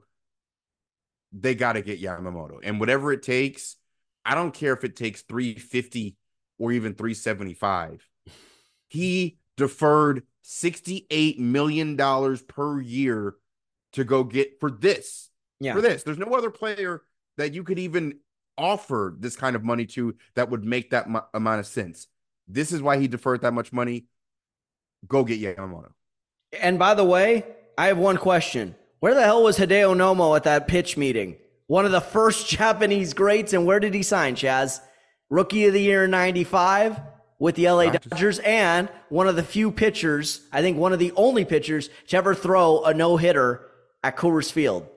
[1.31, 2.59] they got to get Yamamoto.
[2.63, 3.77] And whatever it takes,
[4.27, 6.15] I don't care if it takes 350
[6.59, 8.07] or even 375
[8.87, 11.97] he deferred $68 million
[12.47, 13.35] per year
[13.93, 15.29] to go get for this.
[15.59, 15.73] Yeah.
[15.73, 16.03] For this.
[16.03, 17.01] There's no other player
[17.37, 18.19] that you could even
[18.57, 22.07] offer this kind of money to that would make that m- amount of sense.
[22.47, 24.05] This is why he deferred that much money.
[25.07, 25.91] Go get Yamamoto.
[26.59, 27.43] And by the way,
[27.77, 28.75] I have one question.
[28.99, 31.37] Where the hell was Hideo Nomo at that pitch meeting?
[31.67, 34.81] One of the first Japanese greats, and where did he sign, Chaez?
[35.29, 36.99] Rookie of the year in 95?
[37.39, 38.09] with the LA Dodgers.
[38.09, 42.17] Dodgers and one of the few pitchers, I think one of the only pitchers to
[42.17, 43.61] ever throw a no hitter
[44.03, 44.87] at Coors Field.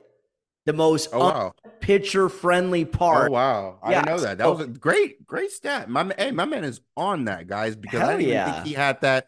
[0.66, 1.52] The most oh, wow.
[1.80, 3.30] pitcher friendly part.
[3.30, 3.78] Oh wow.
[3.82, 4.02] I yeah.
[4.02, 4.38] didn't know that.
[4.38, 5.88] That was a great, great stat.
[5.88, 8.52] My hey, my man is on that, guys, because Hell I didn't yeah.
[8.52, 9.26] think he had that.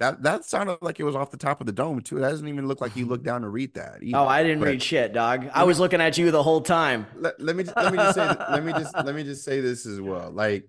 [0.00, 2.16] That that sounded like it was off the top of the dome too.
[2.16, 4.02] It doesn't even look like you looked down to read that.
[4.02, 4.16] Either.
[4.16, 5.48] Oh, I didn't but, read shit, dog.
[5.54, 7.06] I was looking at you the whole time.
[7.16, 9.84] Let, let me let me just say let me just let me just say this
[9.84, 10.30] as well.
[10.30, 10.68] Like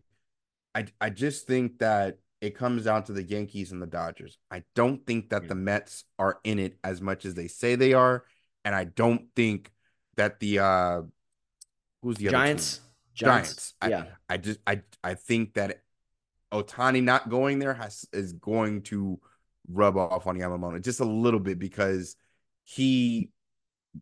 [0.75, 4.37] I I just think that it comes down to the Yankees and the Dodgers.
[4.51, 7.93] I don't think that the Mets are in it as much as they say they
[7.93, 8.25] are,
[8.65, 9.71] and I don't think
[10.17, 11.01] that the uh
[12.01, 12.81] who's the Giants?
[13.13, 13.75] Giants.
[13.81, 14.07] Giants.
[14.07, 14.13] Yeah.
[14.29, 15.80] I, I just I I think that
[16.51, 19.19] Ohtani not going there has is going to
[19.69, 22.15] rub off on Yamamoto just a little bit because
[22.63, 23.29] he,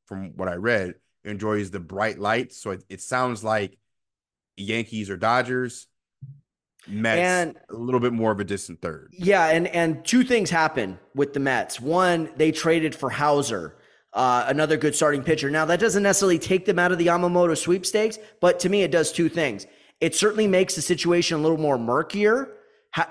[0.05, 2.61] from what I read, enjoys the bright lights.
[2.61, 3.77] So it, it sounds like
[4.57, 5.87] Yankees or Dodgers
[6.87, 9.13] Mets and, a little bit more of a distant third.
[9.17, 11.79] Yeah, and and two things happen with the Mets.
[11.79, 13.75] One, they traded for Houser,
[14.13, 15.49] uh, another good starting pitcher.
[15.49, 18.91] Now that doesn't necessarily take them out of the Yamamoto sweepstakes, but to me, it
[18.91, 19.67] does two things.
[20.01, 22.49] It certainly makes the situation a little more murkier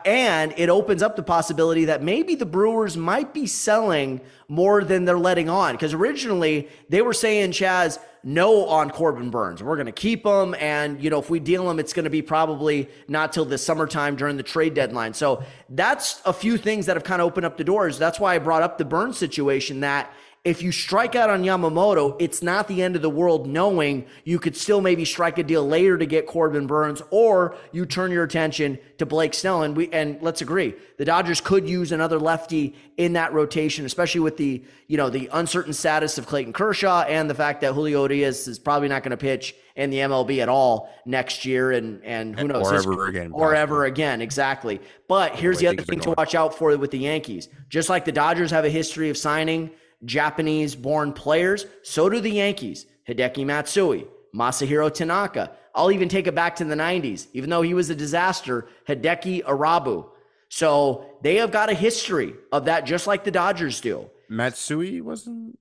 [0.05, 5.05] and it opens up the possibility that maybe the Brewers might be selling more than
[5.05, 5.74] they're letting on.
[5.74, 9.62] Because originally they were saying, Chaez, no on Corbin Burnes.
[9.62, 10.57] We're going to keep him.
[10.59, 13.57] And, you know, if we deal him, it's going to be probably not till the
[13.57, 15.14] summertime during the trade deadline.
[15.14, 17.99] So that's a few things that have kind of opened up the doors.
[17.99, 20.12] That's why I brought up the Burnes situation that
[20.49, 24.38] if you strike out on Yamamoto, it's not the end of the world knowing you
[24.38, 28.24] could still maybe strike a deal later to get Corbin Burnes, or you turn your
[28.24, 29.62] attention to Blake Snell.
[29.62, 34.22] And we and let's agree, the Dodgers could use another lefty in that rotation, especially
[34.22, 38.09] with the you know the uncertain status of Clayton Kershaw and the fact that Julio
[38.09, 42.03] Diaz is probably not going to pitch in the MLB at all next year, and
[42.05, 44.80] and who knows, or ever again, or ever again, exactly.
[45.09, 47.51] But here's the other thing to watch out for with the Yankees.
[47.68, 49.72] Just like the Dodgers have a history of signing
[50.05, 51.66] Japanese born players.
[51.82, 52.86] So do the Yankees.
[53.09, 55.53] Hideki Matsui, Masahiro Tanaka.
[55.74, 57.28] I'll even take it back to the 90s.
[57.32, 60.09] Even though he was a disaster, Hideki Irabu.
[60.49, 64.11] So they have got a history of that, just like the Dodgers do.
[64.28, 65.59] Matsui wasn't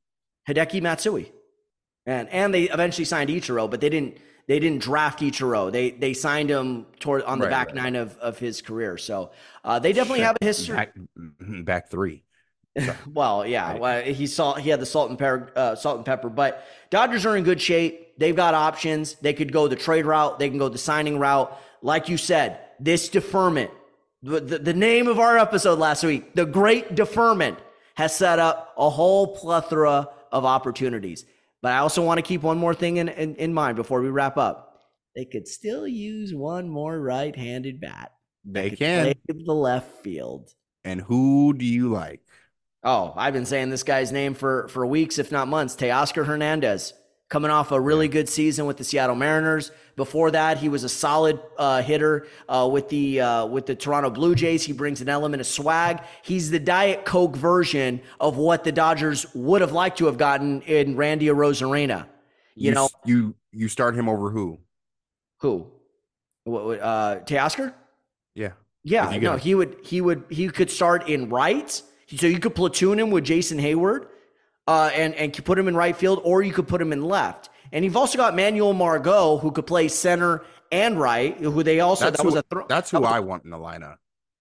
[0.48, 1.32] Hideki Matsui,
[2.06, 4.18] and and they eventually signed Ichiro, but they didn't
[4.48, 5.72] they didn't draft Ichiro.
[5.72, 7.76] They they signed him toward on the right, back right.
[7.76, 8.98] nine of, of his career.
[8.98, 9.32] So
[9.64, 10.76] uh, they definitely have a history.
[10.76, 10.94] Back,
[11.40, 12.24] back three.
[13.14, 13.80] well, yeah, right.
[13.80, 17.26] well, he saw he had the salt and pepper, uh, salt and pepper, but Dodgers
[17.26, 18.18] are in good shape.
[18.18, 19.16] They've got options.
[19.16, 20.40] They could go the trade route.
[20.40, 21.58] They can go the signing route.
[21.82, 23.72] Like you said, this deferment,
[24.24, 27.60] the, the, the name of our episode last week, the great deferment,
[27.96, 31.26] has set up a whole plethora of opportunities.
[31.62, 34.10] But I also want to keep one more thing in, in, in mind before we
[34.10, 34.82] wrap up.
[35.16, 38.12] They could still use one more right-handed bat.
[38.46, 40.54] They can play the left field.
[40.84, 42.22] And who do you like?
[42.88, 45.76] Oh, I've been saying this guy's name for for weeks, if not months.
[45.76, 46.94] Teoscar Hernandez,
[47.28, 49.72] coming off a really good season with the Seattle Mariners.
[49.98, 54.10] Before that, he was a solid uh, hitter uh, with the uh, with the Toronto
[54.10, 54.64] Blue Jays.
[54.64, 56.00] He brings an element of swag.
[56.22, 60.62] He's the Diet Coke version of what the Dodgers would have liked to have gotten
[60.62, 62.06] in Randy Arozarena.
[62.56, 64.60] You, you know, you you start him over who?
[65.42, 65.68] Who?
[66.48, 67.74] Uh, Teoscar?
[68.34, 68.52] Yeah.
[68.86, 69.14] Yeah.
[69.18, 69.76] No, he would.
[69.84, 70.24] He would.
[70.30, 71.82] He could start in right.
[72.16, 74.08] So you could platoon him with Jason Heyward
[74.68, 77.50] uh, and and put him in right field, or you could put him in left.
[77.72, 81.38] And you've also got Manuel Margot, who could play center and right.
[81.38, 83.58] Who they also that's that who, was a th- that's who I want in the
[83.58, 83.98] lineup.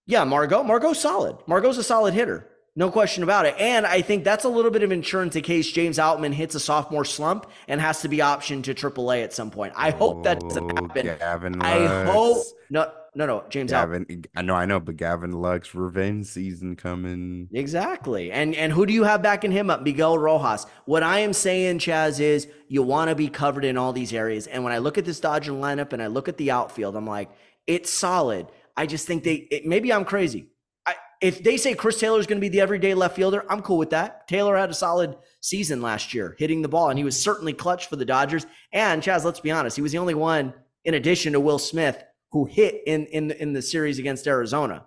[0.06, 0.62] Yeah, Margot.
[0.62, 1.36] Margot's solid.
[1.46, 2.48] Margot's a solid hitter.
[2.78, 3.56] No question about it.
[3.58, 6.60] And I think that's a little bit of insurance in case James Outman hits a
[6.60, 9.72] sophomore slump and has to be optioned to AAA at some point.
[9.74, 11.06] I hope that doesn't oh, happen.
[11.06, 14.24] Gavin I hope no no no James Gavin.
[14.36, 17.48] I know I know, but Gavin Lux revenge season coming.
[17.52, 18.30] Exactly.
[18.30, 19.82] And and who do you have backing him up?
[19.82, 20.66] Miguel Rojas.
[20.84, 24.46] What I am saying, Chaez, is you want to be covered in all these areas.
[24.46, 27.06] And when I look at this Dodger lineup and I look at the outfield, I'm
[27.06, 27.30] like,
[27.66, 28.46] it's solid.
[28.76, 30.50] I just think they it, maybe I'm crazy
[31.20, 33.78] if they say Chris Taylor is going to be the everyday left fielder, I'm cool
[33.78, 34.28] with that.
[34.28, 37.86] Taylor had a solid season last year hitting the ball, and he was certainly clutch
[37.88, 38.46] for the Dodgers.
[38.72, 40.52] And Chaez, let's be honest, he was the only one,
[40.84, 42.02] in addition to Will Smith,
[42.36, 44.84] who hit in in in the series against Arizona.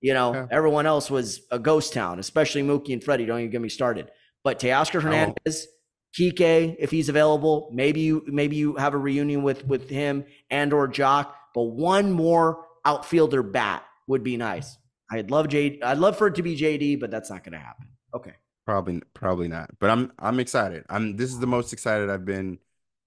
[0.00, 0.46] You know, yeah.
[0.50, 3.24] everyone else was a ghost town, especially Mookie and Freddie.
[3.24, 4.10] Don't even get me started.
[4.42, 5.00] But Teoscar oh.
[5.02, 5.74] Hernandez, oh.
[6.18, 10.72] Kike, if he's available, maybe you maybe you have a reunion with with him and
[10.72, 11.28] or Joc.
[11.54, 14.76] But one more outfielder bat would be nice.
[15.08, 15.80] I'd love J.
[15.80, 17.86] I'd love for it to be JD, but that's not going to happen.
[18.12, 18.34] Okay.
[18.66, 19.70] Probably, probably not.
[19.78, 20.84] But I'm, I'm excited.
[20.90, 21.16] I'm.
[21.16, 22.58] This is the most excited I've been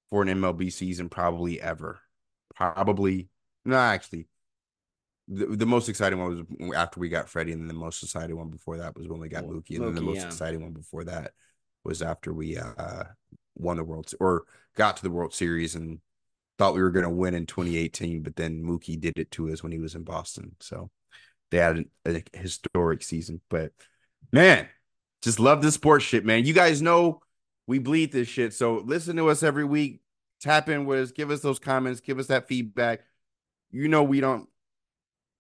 [0.09, 1.99] for an MLB season probably ever.
[2.55, 3.29] Probably,
[3.65, 4.27] no, actually,
[5.27, 8.37] the, the most exciting one was after we got Freddie, and then the most exciting
[8.37, 10.25] one before that was when we got Mookie, and then the most yeah.
[10.25, 11.31] exciting one before that
[11.83, 13.03] was after we uh
[13.55, 14.43] won the World or
[14.75, 15.99] got to the World Series and
[16.57, 19.63] thought we were going to win in 2018, but then Mookie did it to us
[19.63, 20.55] when he was in Boston.
[20.59, 20.89] So
[21.49, 23.41] they had a historic season.
[23.49, 23.71] But
[24.31, 24.67] man,
[25.21, 26.45] just love this sports shit, man.
[26.45, 27.21] You guys know
[27.67, 28.53] we bleed this shit.
[28.53, 30.01] So listen to us every week.
[30.39, 33.01] Tap in with us, give us those comments, give us that feedback.
[33.71, 34.47] You know, we don't,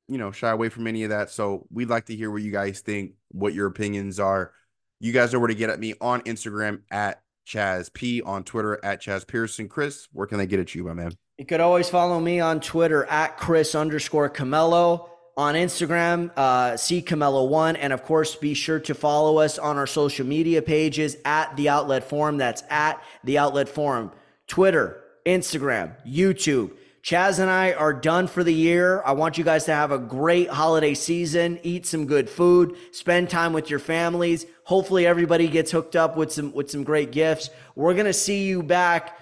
[0.07, 1.29] you know, shy away from any of that.
[1.29, 4.51] So we'd like to hear what you guys think, what your opinions are.
[4.99, 8.79] You guys know where to get at me on Instagram at Chaez P, on Twitter
[8.83, 9.67] at Chaez Pearson.
[9.67, 11.13] Chris, where can they get at you, my man?
[11.37, 17.01] You could always follow me on Twitter at Chris underscore camello on Instagram, uh, see
[17.01, 21.17] camello One, and of course, be sure to follow us on our social media pages
[21.25, 22.37] at the Outlet Forum.
[22.37, 24.11] That's at the Outlet Forum,
[24.47, 26.71] Twitter, Instagram, YouTube.
[27.03, 29.01] Chaez and I are done for the year.
[29.03, 33.29] I want you guys to have a great holiday season, eat some good food, spend
[33.29, 34.45] time with your families.
[34.65, 37.49] Hopefully, everybody gets hooked up with some with some great gifts.
[37.75, 39.17] We're gonna see you back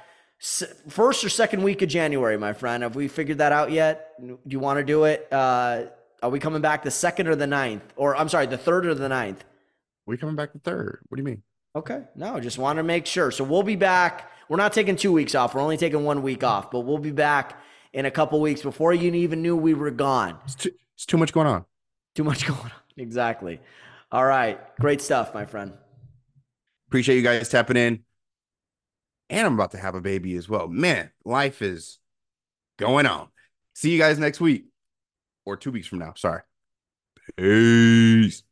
[0.89, 2.83] first or second week of January, my friend.
[2.83, 4.13] Have we figured that out yet?
[4.19, 5.27] Do you want to do it?
[5.31, 5.83] Uh,
[6.21, 7.83] are we coming back the second or the ninth?
[7.95, 9.43] Or I'm sorry, the third or the ninth?
[10.05, 10.99] We coming back the third.
[11.07, 11.43] What do you mean?
[11.75, 12.03] Okay.
[12.15, 13.31] No, just want to make sure.
[13.31, 14.29] So we'll be back.
[14.49, 15.53] We're not taking two weeks off.
[15.53, 17.61] We're only taking one week off, but we'll be back
[17.93, 20.37] in a couple weeks before you even knew we were gone.
[20.45, 21.65] It's too, it's too much going on.
[22.15, 22.71] Too much going on.
[22.97, 23.59] Exactly.
[24.11, 24.59] All right.
[24.77, 25.73] Great stuff, my friend.
[26.87, 28.03] Appreciate you guys tapping in.
[29.29, 30.67] And I'm about to have a baby as well.
[30.67, 31.99] Man, life is
[32.77, 33.27] going on.
[33.75, 34.65] See you guys next week
[35.45, 36.13] or two weeks from now.
[36.15, 36.41] Sorry.
[37.37, 38.43] Peace.